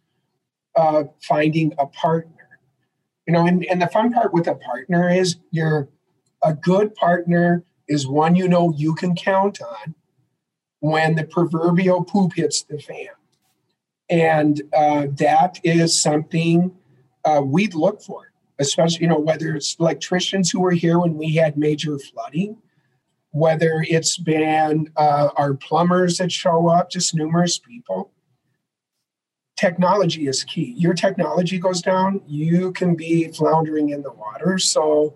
Uh, 0.75 1.05
finding 1.21 1.73
a 1.77 1.85
partner, 1.87 2.59
you 3.25 3.33
know, 3.33 3.45
and, 3.47 3.65
and 3.65 3.81
the 3.81 3.87
fun 3.87 4.11
part 4.11 4.33
with 4.33 4.47
a 4.47 4.55
partner 4.55 5.09
is 5.09 5.37
you're 5.51 5.87
a 6.43 6.53
good 6.53 6.93
partner 6.95 7.63
is 7.87 8.07
one 8.07 8.35
you 8.35 8.47
know 8.47 8.73
you 8.75 8.93
can 8.93 9.15
count 9.15 9.61
on 9.61 9.95
when 10.79 11.15
the 11.15 11.23
proverbial 11.23 12.03
poop 12.03 12.33
hits 12.35 12.63
the 12.63 12.77
fan 12.77 13.07
and 14.09 14.61
uh, 14.75 15.07
that 15.11 15.59
is 15.63 15.99
something 15.99 16.71
uh, 17.23 17.41
we'd 17.43 17.73
look 17.73 18.01
for, 18.01 18.31
especially, 18.59 19.01
you 19.01 19.07
know, 19.07 19.19
whether 19.19 19.55
it's 19.55 19.75
electricians 19.79 20.51
who 20.51 20.59
were 20.59 20.71
here 20.71 20.99
when 20.99 21.15
we 21.15 21.35
had 21.35 21.57
major 21.57 21.97
flooding, 21.97 22.57
whether 23.31 23.83
it's 23.87 24.17
been 24.17 24.89
uh, 24.95 25.29
our 25.37 25.55
plumbers 25.55 26.17
that 26.17 26.31
show 26.31 26.67
up, 26.67 26.89
just 26.89 27.15
numerous 27.15 27.57
people. 27.57 28.11
Technology 29.55 30.27
is 30.27 30.43
key. 30.43 30.73
Your 30.77 30.93
technology 30.93 31.57
goes 31.57 31.81
down, 31.81 32.21
you 32.27 32.71
can 32.73 32.95
be 32.95 33.31
floundering 33.31 33.89
in 33.89 34.01
the 34.01 34.11
water. 34.11 34.57
So, 34.57 35.13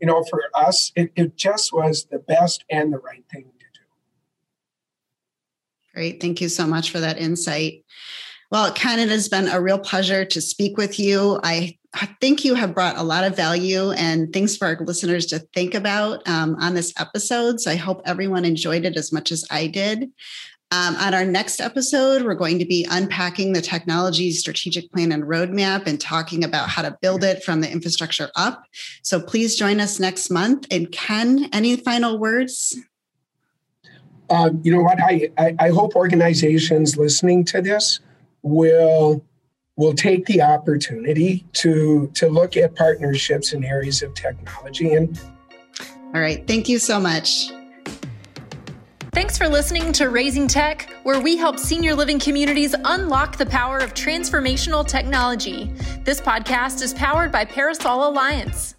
you 0.00 0.06
know, 0.06 0.24
for 0.24 0.42
us, 0.54 0.90
it, 0.96 1.12
it 1.16 1.36
just 1.36 1.72
was 1.72 2.06
the 2.10 2.18
best 2.18 2.64
and 2.70 2.92
the 2.92 2.98
right 2.98 3.24
thing 3.30 3.44
to 3.44 3.66
do. 3.74 3.80
Great. 5.94 6.20
Thank 6.20 6.40
you 6.40 6.48
so 6.48 6.66
much 6.66 6.90
for 6.90 7.00
that 7.00 7.18
insight. 7.18 7.84
Well, 8.50 8.72
Ken, 8.72 9.08
has 9.08 9.28
been 9.28 9.48
a 9.48 9.60
real 9.60 9.78
pleasure 9.78 10.24
to 10.24 10.40
speak 10.40 10.76
with 10.76 10.98
you. 11.00 11.40
I 11.42 11.78
think 12.20 12.44
you 12.44 12.54
have 12.54 12.74
brought 12.74 12.96
a 12.96 13.02
lot 13.02 13.24
of 13.24 13.36
value 13.36 13.90
and 13.92 14.32
things 14.32 14.56
for 14.56 14.66
our 14.66 14.78
listeners 14.80 15.26
to 15.26 15.40
think 15.54 15.74
about 15.74 16.26
um, 16.28 16.56
on 16.60 16.74
this 16.74 16.92
episode. 16.98 17.60
So 17.60 17.70
I 17.70 17.76
hope 17.76 18.02
everyone 18.04 18.44
enjoyed 18.44 18.84
it 18.84 18.96
as 18.96 19.12
much 19.12 19.32
as 19.32 19.44
I 19.50 19.66
did. 19.66 20.10
Um, 20.74 20.96
on 20.96 21.14
our 21.14 21.24
next 21.24 21.60
episode, 21.60 22.22
we're 22.22 22.34
going 22.34 22.58
to 22.58 22.64
be 22.64 22.84
unpacking 22.90 23.52
the 23.52 23.60
technology 23.60 24.32
strategic 24.32 24.90
plan 24.90 25.12
and 25.12 25.22
roadmap 25.22 25.86
and 25.86 26.00
talking 26.00 26.42
about 26.42 26.68
how 26.68 26.82
to 26.82 26.98
build 27.00 27.22
it 27.22 27.44
from 27.44 27.60
the 27.60 27.70
infrastructure 27.70 28.28
up. 28.34 28.64
So 29.02 29.20
please 29.20 29.54
join 29.54 29.78
us 29.78 30.00
next 30.00 30.30
month. 30.30 30.66
And 30.72 30.90
Ken, 30.90 31.48
any 31.52 31.76
final 31.76 32.18
words? 32.18 32.76
Um, 34.30 34.62
you 34.64 34.72
know 34.74 34.82
what? 34.82 35.00
I, 35.00 35.30
I, 35.38 35.54
I 35.60 35.68
hope 35.68 35.94
organizations 35.94 36.96
listening 36.96 37.44
to 37.46 37.62
this 37.62 38.00
will 38.42 39.24
will 39.76 39.94
take 39.94 40.26
the 40.26 40.42
opportunity 40.42 41.44
to 41.52 42.10
to 42.14 42.28
look 42.28 42.56
at 42.56 42.74
partnerships 42.74 43.52
in 43.52 43.64
areas 43.64 44.02
of 44.02 44.14
technology 44.14 44.92
and 44.92 45.20
all 46.14 46.20
right 46.20 46.46
thank 46.46 46.68
you 46.68 46.78
so 46.78 47.00
much 47.00 47.50
Thanks 49.14 49.38
for 49.38 49.48
listening 49.48 49.92
to 49.92 50.10
Raising 50.10 50.48
Tech, 50.48 50.90
where 51.04 51.20
we 51.20 51.36
help 51.36 51.60
senior 51.60 51.94
living 51.94 52.18
communities 52.18 52.74
unlock 52.84 53.38
the 53.38 53.46
power 53.46 53.78
of 53.78 53.94
transformational 53.94 54.84
technology. 54.84 55.72
This 56.02 56.20
podcast 56.20 56.82
is 56.82 56.92
powered 56.92 57.30
by 57.30 57.44
Parasol 57.44 58.08
Alliance. 58.08 58.74